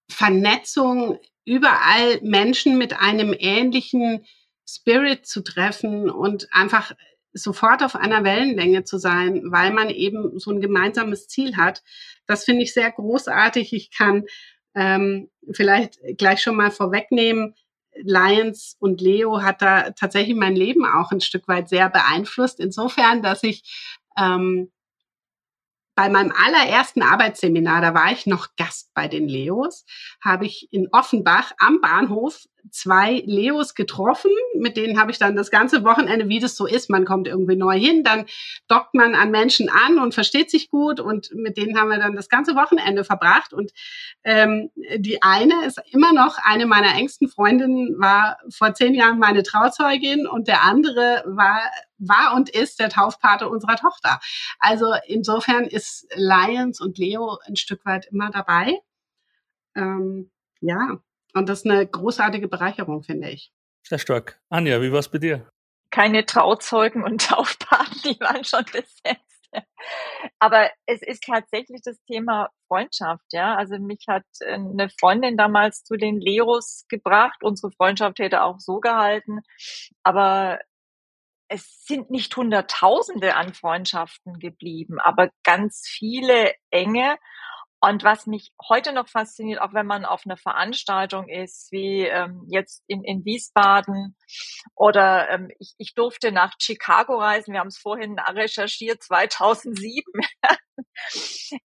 Vernetzung, 0.09 1.19
überall 1.45 2.19
Menschen 2.21 2.77
mit 2.77 2.99
einem 2.99 3.33
ähnlichen 3.37 4.25
Spirit 4.67 5.25
zu 5.25 5.41
treffen 5.41 6.09
und 6.09 6.47
einfach 6.51 6.93
sofort 7.33 7.83
auf 7.83 7.95
einer 7.95 8.23
Wellenlänge 8.23 8.83
zu 8.83 8.97
sein, 8.97 9.41
weil 9.45 9.71
man 9.71 9.89
eben 9.89 10.37
so 10.39 10.51
ein 10.51 10.61
gemeinsames 10.61 11.27
Ziel 11.27 11.57
hat. 11.57 11.81
Das 12.27 12.43
finde 12.43 12.63
ich 12.63 12.73
sehr 12.73 12.91
großartig. 12.91 13.73
Ich 13.73 13.91
kann 13.91 14.25
ähm, 14.75 15.29
vielleicht 15.51 15.99
gleich 16.17 16.41
schon 16.41 16.55
mal 16.55 16.71
vorwegnehmen. 16.71 17.55
Lions 17.95 18.77
und 18.79 19.01
Leo 19.01 19.41
hat 19.41 19.61
da 19.61 19.91
tatsächlich 19.91 20.35
mein 20.35 20.55
Leben 20.55 20.85
auch 20.85 21.11
ein 21.11 21.21
Stück 21.21 21.47
weit 21.47 21.69
sehr 21.69 21.89
beeinflusst. 21.89 22.59
Insofern, 22.59 23.21
dass 23.21 23.43
ich 23.43 23.63
ähm, 24.17 24.71
bei 25.95 26.09
meinem 26.09 26.31
allerersten 26.31 27.03
Arbeitsseminar, 27.03 27.81
da 27.81 27.93
war 27.93 28.11
ich 28.11 28.25
noch 28.25 28.55
Gast 28.55 28.91
bei 28.93 29.07
den 29.07 29.27
Leos, 29.27 29.85
habe 30.23 30.45
ich 30.45 30.67
in 30.71 30.87
Offenbach 30.91 31.51
am 31.59 31.81
Bahnhof 31.81 32.45
zwei 32.69 33.23
Leos 33.25 33.75
getroffen, 33.75 34.31
mit 34.57 34.77
denen 34.77 34.99
habe 34.99 35.11
ich 35.11 35.17
dann 35.17 35.35
das 35.35 35.51
ganze 35.51 35.83
Wochenende, 35.83 36.29
wie 36.29 36.39
das 36.39 36.55
so 36.55 36.65
ist, 36.65 36.89
man 36.89 37.05
kommt 37.05 37.27
irgendwie 37.27 37.55
neu 37.55 37.77
hin, 37.77 38.03
dann 38.03 38.25
dockt 38.67 38.93
man 38.93 39.15
an 39.15 39.31
Menschen 39.31 39.69
an 39.69 39.99
und 39.99 40.13
versteht 40.13 40.51
sich 40.51 40.69
gut 40.69 40.99
und 40.99 41.33
mit 41.33 41.57
denen 41.57 41.79
haben 41.79 41.89
wir 41.89 41.97
dann 41.97 42.15
das 42.15 42.29
ganze 42.29 42.55
Wochenende 42.55 43.03
verbracht 43.03 43.53
und 43.53 43.71
ähm, 44.23 44.69
die 44.97 45.21
eine 45.23 45.65
ist 45.65 45.81
immer 45.91 46.13
noch 46.13 46.37
eine 46.43 46.65
meiner 46.65 46.95
engsten 46.95 47.27
Freundinnen, 47.27 47.99
war 47.99 48.37
vor 48.49 48.73
zehn 48.73 48.93
Jahren 48.93 49.19
meine 49.19 49.43
Trauzeugin 49.43 50.27
und 50.27 50.47
der 50.47 50.63
andere 50.63 51.23
war 51.25 51.61
war 52.01 52.33
und 52.35 52.49
ist 52.49 52.79
der 52.79 52.89
Taufpate 52.89 53.47
unserer 53.47 53.75
Tochter. 53.75 54.19
Also 54.59 54.93
insofern 55.05 55.65
ist 55.65 56.07
Lions 56.15 56.81
und 56.81 56.97
Leo 56.97 57.37
ein 57.45 57.55
Stück 57.55 57.85
weit 57.85 58.07
immer 58.07 58.31
dabei. 58.31 58.79
Ähm, 59.75 60.31
ja, 60.59 60.99
und 61.33 61.49
das 61.49 61.59
ist 61.59 61.71
eine 61.71 61.85
großartige 61.85 62.47
Bereicherung, 62.47 63.03
finde 63.03 63.29
ich. 63.29 63.51
Sehr 63.83 63.99
stark. 63.99 64.39
Anja, 64.49 64.81
wie 64.81 64.91
war 64.91 64.99
es 64.99 65.09
bei 65.09 65.17
dir? 65.17 65.49
Keine 65.89 66.25
Trauzeugen 66.25 67.03
und 67.03 67.21
Taufpaten, 67.27 67.99
die 68.03 68.19
waren 68.19 68.43
schon 68.43 68.65
besetzt. 68.65 69.31
Aber 70.39 70.69
es 70.85 71.01
ist 71.01 71.23
tatsächlich 71.23 71.81
das 71.83 72.01
Thema 72.05 72.49
Freundschaft, 72.67 73.25
ja. 73.33 73.55
Also 73.55 73.77
mich 73.79 74.05
hat 74.07 74.23
äh, 74.39 74.53
eine 74.53 74.89
Freundin 74.89 75.37
damals 75.37 75.83
zu 75.83 75.97
den 75.97 76.21
Leros 76.21 76.85
gebracht. 76.87 77.43
Unsere 77.43 77.71
Freundschaft 77.71 78.19
hätte 78.19 78.43
auch 78.43 78.59
so 78.59 78.79
gehalten. 78.79 79.41
Aber 80.03 80.59
es 81.49 81.83
sind 81.85 82.09
nicht 82.09 82.35
Hunderttausende 82.35 83.35
an 83.35 83.53
Freundschaften 83.53 84.39
geblieben, 84.39 84.99
aber 85.01 85.31
ganz 85.43 85.83
viele 85.85 86.53
enge. 86.69 87.17
Und 87.83 88.03
was 88.03 88.27
mich 88.27 88.53
heute 88.69 88.93
noch 88.93 89.07
fasziniert, 89.07 89.59
auch 89.59 89.73
wenn 89.73 89.87
man 89.87 90.05
auf 90.05 90.21
einer 90.25 90.37
Veranstaltung 90.37 91.27
ist, 91.27 91.71
wie 91.71 92.05
ähm, 92.05 92.43
jetzt 92.47 92.83
in, 92.85 93.03
in 93.03 93.25
Wiesbaden 93.25 94.15
oder 94.75 95.29
ähm, 95.29 95.49
ich, 95.57 95.73
ich 95.79 95.95
durfte 95.95 96.31
nach 96.31 96.53
Chicago 96.59 97.17
reisen, 97.17 97.53
wir 97.53 97.59
haben 97.59 97.69
es 97.69 97.79
vorhin 97.79 98.19
recherchiert, 98.19 99.01
2007. 99.03 100.03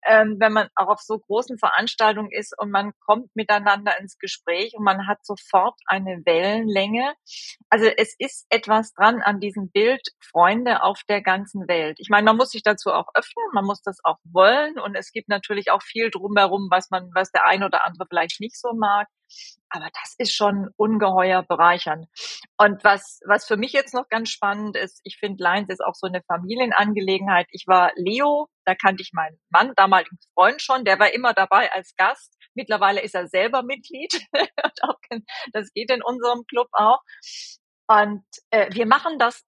ähm, 0.08 0.38
wenn 0.40 0.54
man 0.54 0.70
auch 0.76 0.88
auf 0.88 1.02
so 1.02 1.20
großen 1.20 1.58
Veranstaltungen 1.58 2.32
ist 2.32 2.58
und 2.58 2.72
man 2.72 2.94
kommt 3.06 3.36
miteinander 3.36 4.00
ins 4.00 4.18
Gespräch 4.18 4.74
und 4.76 4.84
man 4.84 5.08
hat 5.08 5.26
sofort 5.26 5.80
eine 5.86 6.22
Wellenlänge. 6.26 7.14
Also 7.70 7.86
es 7.86 8.16
ist 8.18 8.46
etwas 8.50 8.94
dran 8.94 9.22
an 9.22 9.40
diesem 9.40 9.70
Bild 9.72 10.02
Freunde 10.20 10.84
auf 10.84 11.02
der 11.08 11.22
ganzen 11.22 11.68
Welt. 11.68 11.98
Ich 12.00 12.10
meine, 12.10 12.26
man 12.26 12.38
muss 12.38 12.52
sich 12.52 12.64
dazu 12.64 12.92
auch 12.92 13.08
öffnen, 13.14 13.46
man 13.54 13.66
muss 13.66 13.82
das 13.82 14.00
auch 14.04 14.18
wollen 14.24 14.80
und 14.80 14.96
es 14.96 15.12
gibt 15.12 15.30
natürlich 15.30 15.72
auch 15.72 15.82
viel 15.82 16.10
drumherum, 16.10 16.68
was 16.70 16.90
man, 16.90 17.10
was 17.14 17.32
der 17.32 17.46
ein 17.46 17.64
oder 17.64 17.86
andere 17.86 18.06
vielleicht 18.10 18.40
nicht 18.40 18.60
so 18.60 18.74
mag. 18.74 19.08
Aber 19.70 19.90
das 20.02 20.14
ist 20.20 20.36
schon 20.36 20.70
ungeheuer 20.78 21.42
bereichernd. 21.42 22.06
Und 22.58 22.84
was, 22.84 23.20
was 23.26 23.48
für 23.48 23.58
mich 23.58 23.74
jetzt 23.74 23.94
noch 23.94 24.08
ganz 24.08 24.30
spannend 24.30 24.78
ist, 24.78 25.02
ich 25.04 25.18
finde, 25.18 25.44
Lions 25.44 25.70
ist 25.70 25.84
auch 25.84 25.96
so 25.96 26.06
eine 26.06 26.22
Familienangelegenheit. 26.28 27.48
Ich 27.50 27.66
war 27.66 27.92
Leo, 27.96 28.50
da 28.66 28.76
kannte 28.76 29.02
ich 29.02 29.14
meinen 29.14 29.40
Mann, 29.50 29.74
damaligen 29.76 30.20
Freund 30.36 30.62
schon, 30.62 30.86
der 30.86 31.00
war 31.00 31.12
immer 31.12 31.34
dabei 31.34 31.72
als 31.72 31.96
Gast. 31.96 32.38
Mittlerweile 32.54 33.02
ist 33.02 33.16
er 33.16 33.28
selber 33.28 33.64
Mitglied. 33.64 34.14
das 35.54 35.74
geht 35.74 35.90
in 35.90 36.04
unserem 36.04 36.46
Club 36.46 36.68
auch. 36.74 37.00
Und 37.88 38.24
äh, 38.52 38.74
wir 38.74 38.86
machen 38.86 39.18
das, 39.18 39.44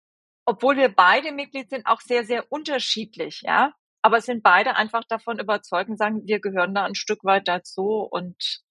obwohl 0.46 0.78
wir 0.78 0.90
beide 0.90 1.32
Mitglied 1.32 1.70
sind, 1.70 1.86
auch 1.86 2.02
sehr, 2.02 2.26
sehr 2.26 2.52
unterschiedlich, 2.52 3.42
ja. 3.44 3.74
Aber 4.02 4.22
sind 4.22 4.44
beide 4.44 4.76
einfach 4.76 5.04
davon 5.06 5.40
überzeugt 5.40 5.90
und 5.90 5.98
sagen, 5.98 6.22
wir 6.26 6.40
gehören 6.40 6.76
da 6.76 6.86
ein 6.86 6.94
Stück 6.94 7.24
weit 7.24 7.48
dazu 7.48 8.08
und 8.10 8.64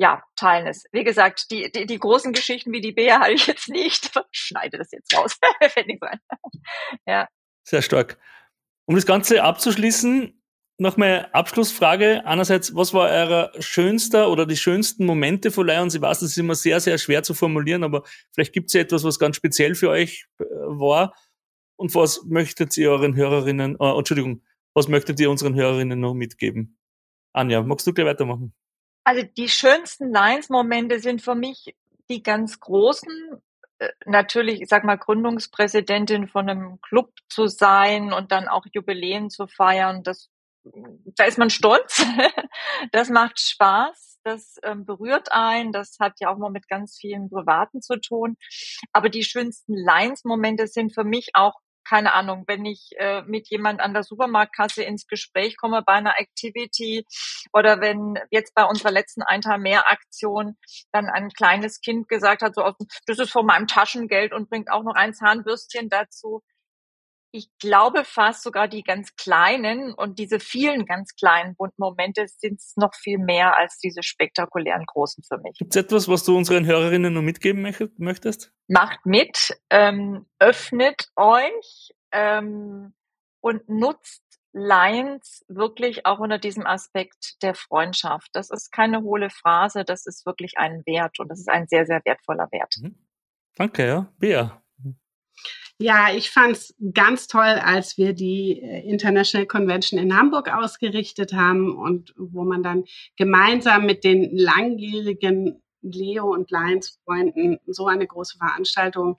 ja, 0.00 0.22
teilen 0.34 0.66
es. 0.66 0.84
Wie 0.92 1.04
gesagt, 1.04 1.50
die, 1.50 1.70
die, 1.70 1.84
die 1.84 1.98
großen 1.98 2.32
Geschichten 2.32 2.72
wie 2.72 2.80
die 2.80 2.92
Bea 2.92 3.20
habe 3.20 3.34
ich 3.34 3.46
jetzt 3.46 3.68
nicht. 3.68 4.10
Schneide 4.32 4.78
das 4.78 4.90
jetzt 4.90 5.14
raus. 5.16 5.38
Ja. 7.06 7.28
Sehr 7.64 7.82
stark. 7.82 8.18
Um 8.86 8.94
das 8.94 9.06
Ganze 9.06 9.42
abzuschließen, 9.42 10.42
noch 10.78 10.96
mal 10.96 11.28
Abschlussfrage. 11.32 12.24
Einerseits, 12.24 12.74
was 12.74 12.94
war 12.94 13.08
euer 13.08 13.52
schönster 13.58 14.30
oder 14.30 14.46
die 14.46 14.56
schönsten 14.56 15.04
Momente 15.04 15.50
von 15.50 15.66
Lions? 15.66 15.94
Ich 15.94 16.00
weiß, 16.00 16.20
das 16.20 16.30
ist 16.30 16.38
immer 16.38 16.54
sehr, 16.54 16.80
sehr 16.80 16.96
schwer 16.96 17.22
zu 17.22 17.34
formulieren, 17.34 17.84
aber 17.84 18.02
vielleicht 18.32 18.52
gibt 18.52 18.68
es 18.68 18.74
ja 18.74 18.80
etwas, 18.80 19.04
was 19.04 19.18
ganz 19.18 19.36
speziell 19.36 19.74
für 19.74 19.90
euch 19.90 20.26
äh, 20.38 20.44
war. 20.44 21.14
Und 21.76 21.94
was 21.94 22.24
möchtet 22.24 22.76
ihr 22.76 22.90
euren 22.90 23.14
Hörerinnen, 23.14 23.76
äh, 23.78 23.98
Entschuldigung, 23.98 24.42
was 24.74 24.88
möchtet 24.88 25.20
ihr 25.20 25.30
unseren 25.30 25.54
Hörerinnen 25.54 26.00
noch 26.00 26.14
mitgeben? 26.14 26.78
Anja, 27.32 27.62
magst 27.62 27.86
du 27.86 27.92
gleich 27.92 28.06
weitermachen? 28.06 28.54
Also 29.04 29.22
die 29.22 29.48
schönsten 29.48 30.12
Lions-Momente 30.12 31.00
sind 31.00 31.22
für 31.22 31.34
mich 31.34 31.74
die 32.08 32.22
ganz 32.22 32.60
großen. 32.60 33.40
Äh, 33.78 33.88
natürlich, 34.04 34.60
ich 34.60 34.68
sag 34.68 34.84
mal, 34.84 34.96
Gründungspräsidentin 34.96 36.28
von 36.28 36.48
einem 36.48 36.80
Club 36.80 37.12
zu 37.28 37.46
sein 37.46 38.12
und 38.12 38.32
dann 38.32 38.48
auch 38.48 38.66
Jubiläen 38.72 39.30
zu 39.30 39.46
feiern, 39.46 40.02
das, 40.02 40.28
da 40.64 41.24
ist 41.24 41.38
man 41.38 41.50
stolz. 41.50 42.04
das 42.92 43.08
macht 43.08 43.40
Spaß. 43.40 44.18
Das 44.22 44.56
ähm, 44.62 44.84
berührt 44.84 45.32
ein. 45.32 45.72
Das 45.72 45.96
hat 45.98 46.20
ja 46.20 46.28
auch 46.28 46.36
mal 46.36 46.50
mit 46.50 46.68
ganz 46.68 46.98
vielen 46.98 47.30
Privaten 47.30 47.80
zu 47.80 47.98
tun. 47.98 48.36
Aber 48.92 49.08
die 49.08 49.24
schönsten 49.24 49.74
Lions-Momente 49.74 50.66
sind 50.66 50.92
für 50.94 51.04
mich 51.04 51.30
auch 51.32 51.54
keine 51.90 52.14
Ahnung, 52.14 52.44
wenn 52.46 52.64
ich 52.64 52.90
äh, 52.98 53.22
mit 53.22 53.50
jemand 53.50 53.80
an 53.80 53.92
der 53.92 54.04
Supermarktkasse 54.04 54.84
ins 54.84 55.08
Gespräch 55.08 55.56
komme 55.56 55.82
bei 55.84 55.94
einer 55.94 56.20
Activity 56.20 57.04
oder 57.52 57.80
wenn 57.80 58.14
jetzt 58.30 58.54
bei 58.54 58.64
unserer 58.64 58.92
letzten 58.92 59.22
Einteil 59.22 59.58
mehr 59.58 59.90
Aktion 59.90 60.56
dann 60.92 61.06
ein 61.06 61.30
kleines 61.30 61.80
Kind 61.80 62.08
gesagt 62.08 62.42
hat, 62.42 62.54
so 62.54 62.62
aus, 62.62 62.76
das 63.06 63.18
ist 63.18 63.32
von 63.32 63.44
meinem 63.44 63.66
Taschengeld 63.66 64.32
und 64.32 64.48
bringt 64.48 64.70
auch 64.70 64.84
noch 64.84 64.94
ein 64.94 65.14
Zahnbürstchen 65.14 65.88
dazu 65.88 66.42
ich 67.32 67.48
glaube 67.58 68.04
fast 68.04 68.42
sogar 68.42 68.68
die 68.68 68.82
ganz 68.82 69.14
kleinen 69.16 69.92
und 69.94 70.18
diese 70.18 70.40
vielen 70.40 70.84
ganz 70.84 71.14
kleinen 71.14 71.54
bunten 71.54 71.76
Momente 71.78 72.26
sind 72.26 72.60
es 72.60 72.76
noch 72.76 72.94
viel 72.94 73.18
mehr 73.18 73.56
als 73.56 73.78
diese 73.78 74.02
spektakulären 74.02 74.84
großen 74.86 75.22
für 75.22 75.38
mich. 75.38 75.58
Gibt 75.58 75.74
es 75.74 75.82
etwas, 75.82 76.08
was 76.08 76.24
du 76.24 76.36
unseren 76.36 76.66
Hörerinnen 76.66 77.12
noch 77.12 77.22
mitgeben 77.22 77.62
möchtest? 77.98 78.52
Macht 78.68 79.04
mit, 79.04 79.56
ähm, 79.70 80.26
öffnet 80.38 81.08
euch 81.16 81.92
ähm, 82.12 82.94
und 83.40 83.68
nutzt 83.68 84.24
Lions 84.52 85.44
wirklich 85.48 86.06
auch 86.06 86.18
unter 86.18 86.38
diesem 86.38 86.66
Aspekt 86.66 87.40
der 87.42 87.54
Freundschaft. 87.54 88.28
Das 88.32 88.50
ist 88.50 88.72
keine 88.72 89.02
hohle 89.02 89.30
Phrase, 89.30 89.84
das 89.84 90.06
ist 90.06 90.26
wirklich 90.26 90.58
ein 90.58 90.82
Wert 90.86 91.20
und 91.20 91.28
das 91.28 91.38
ist 91.38 91.48
ein 91.48 91.66
sehr, 91.68 91.86
sehr 91.86 92.00
wertvoller 92.04 92.48
Wert. 92.50 92.74
Mhm. 92.80 92.96
Danke, 93.56 93.86
ja. 93.86 94.12
Bea, 94.18 94.62
ja, 95.80 96.14
ich 96.14 96.30
fand 96.30 96.52
es 96.52 96.74
ganz 96.92 97.26
toll, 97.26 97.42
als 97.42 97.96
wir 97.96 98.12
die 98.12 98.60
äh, 98.60 98.86
International 98.86 99.46
Convention 99.46 99.98
in 99.98 100.14
Hamburg 100.14 100.52
ausgerichtet 100.52 101.32
haben 101.32 101.74
und 101.74 102.12
wo 102.18 102.44
man 102.44 102.62
dann 102.62 102.84
gemeinsam 103.16 103.86
mit 103.86 104.04
den 104.04 104.36
langjährigen 104.36 105.62
Leo 105.80 106.34
und 106.34 106.50
Lions 106.50 106.98
Freunden 107.04 107.58
so 107.66 107.86
eine 107.86 108.06
große 108.06 108.36
Veranstaltung 108.36 109.16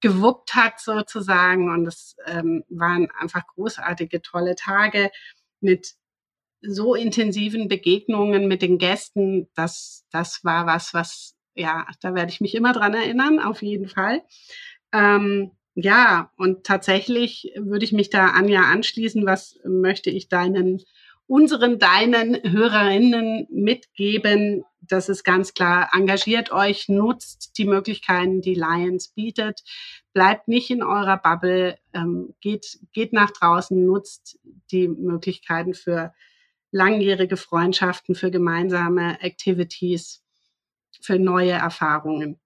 gewuppt 0.00 0.56
hat 0.56 0.80
sozusagen. 0.80 1.70
Und 1.70 1.86
es 1.86 2.16
ähm, 2.26 2.64
waren 2.68 3.08
einfach 3.12 3.46
großartige, 3.54 4.20
tolle 4.20 4.56
Tage 4.56 5.12
mit 5.60 5.94
so 6.60 6.96
intensiven 6.96 7.68
Begegnungen 7.68 8.48
mit 8.48 8.62
den 8.62 8.78
Gästen. 8.78 9.48
Das, 9.54 10.04
das 10.10 10.42
war 10.42 10.66
was, 10.66 10.92
was, 10.92 11.36
ja, 11.54 11.86
da 12.00 12.16
werde 12.16 12.32
ich 12.32 12.40
mich 12.40 12.56
immer 12.56 12.72
dran 12.72 12.94
erinnern, 12.94 13.38
auf 13.38 13.62
jeden 13.62 13.88
Fall. 13.88 14.24
Ähm, 14.92 15.52
ja, 15.74 16.30
und 16.36 16.64
tatsächlich 16.64 17.52
würde 17.56 17.84
ich 17.84 17.92
mich 17.92 18.08
da 18.08 18.28
Anja 18.28 18.62
anschließen. 18.62 19.26
Was 19.26 19.58
möchte 19.64 20.08
ich 20.08 20.28
deinen, 20.28 20.82
unseren, 21.26 21.80
deinen 21.80 22.40
Hörerinnen 22.44 23.48
mitgeben? 23.50 24.64
Das 24.80 25.08
ist 25.08 25.24
ganz 25.24 25.52
klar. 25.52 25.90
Engagiert 25.92 26.52
euch, 26.52 26.88
nutzt 26.88 27.58
die 27.58 27.64
Möglichkeiten, 27.64 28.40
die 28.40 28.54
Lions 28.54 29.08
bietet. 29.08 29.64
Bleibt 30.12 30.46
nicht 30.46 30.70
in 30.70 30.84
eurer 30.84 31.16
Bubble, 31.16 31.76
ähm, 31.92 32.34
geht, 32.40 32.78
geht 32.92 33.12
nach 33.12 33.32
draußen, 33.32 33.84
nutzt 33.84 34.38
die 34.70 34.86
Möglichkeiten 34.86 35.74
für 35.74 36.12
langjährige 36.70 37.36
Freundschaften, 37.36 38.14
für 38.14 38.30
gemeinsame 38.30 39.20
Activities, 39.22 40.22
für 41.00 41.18
neue 41.18 41.52
Erfahrungen. 41.52 42.38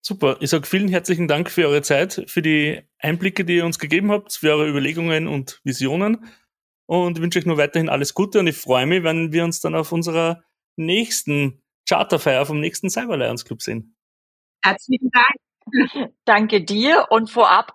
Super. 0.00 0.36
Ich 0.40 0.50
sage 0.50 0.66
vielen 0.66 0.88
herzlichen 0.88 1.28
Dank 1.28 1.50
für 1.50 1.66
eure 1.66 1.82
Zeit, 1.82 2.24
für 2.28 2.42
die 2.42 2.82
Einblicke, 2.98 3.44
die 3.44 3.56
ihr 3.56 3.64
uns 3.64 3.78
gegeben 3.78 4.10
habt, 4.10 4.32
für 4.32 4.50
eure 4.50 4.68
Überlegungen 4.68 5.26
und 5.26 5.60
Visionen 5.64 6.26
und 6.86 7.20
wünsche 7.20 7.38
euch 7.38 7.46
nur 7.46 7.58
weiterhin 7.58 7.88
alles 7.88 8.14
Gute 8.14 8.38
und 8.38 8.46
ich 8.46 8.56
freue 8.56 8.86
mich, 8.86 9.02
wenn 9.02 9.32
wir 9.32 9.44
uns 9.44 9.60
dann 9.60 9.74
auf 9.74 9.92
unserer 9.92 10.42
nächsten 10.76 11.62
Charterfeier 11.88 12.46
vom 12.46 12.60
nächsten 12.60 12.90
Cyber 12.90 13.16
Lions 13.16 13.44
Club 13.44 13.62
sehen. 13.62 13.96
Herzlichen 14.62 15.10
Dank. 15.10 16.12
Danke 16.24 16.64
dir 16.64 17.06
und 17.10 17.30
vorab 17.30 17.72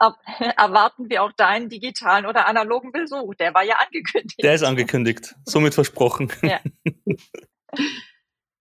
erwarten 0.57 1.09
wir 1.09 1.23
auch 1.23 1.31
deinen 1.33 1.69
digitalen 1.69 2.25
oder 2.25 2.47
analogen 2.47 2.91
Besuch. 2.91 3.35
Der 3.35 3.53
war 3.53 3.63
ja 3.63 3.75
angekündigt. 3.75 4.41
Der 4.41 4.55
ist 4.55 4.63
angekündigt, 4.63 5.35
somit 5.45 5.75
versprochen. 5.75 6.31
Ja. 6.41 6.59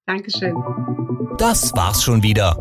Dankeschön. 0.06 0.54
Das 1.38 1.74
war's 1.74 2.02
schon 2.02 2.22
wieder. 2.22 2.56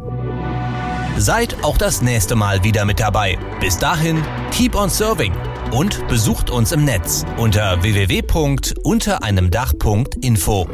Seid 1.22 1.64
auch 1.64 1.78
das 1.78 2.02
nächste 2.02 2.36
Mal 2.36 2.64
wieder 2.64 2.84
mit 2.84 3.00
dabei. 3.00 3.38
Bis 3.60 3.78
dahin, 3.78 4.24
keep 4.50 4.74
on 4.74 4.90
serving 4.90 5.36
und 5.72 6.08
besucht 6.08 6.50
uns 6.50 6.72
im 6.72 6.84
Netz 6.84 7.24
unter 7.38 7.84
www.untereinemdach.info. 7.84 10.68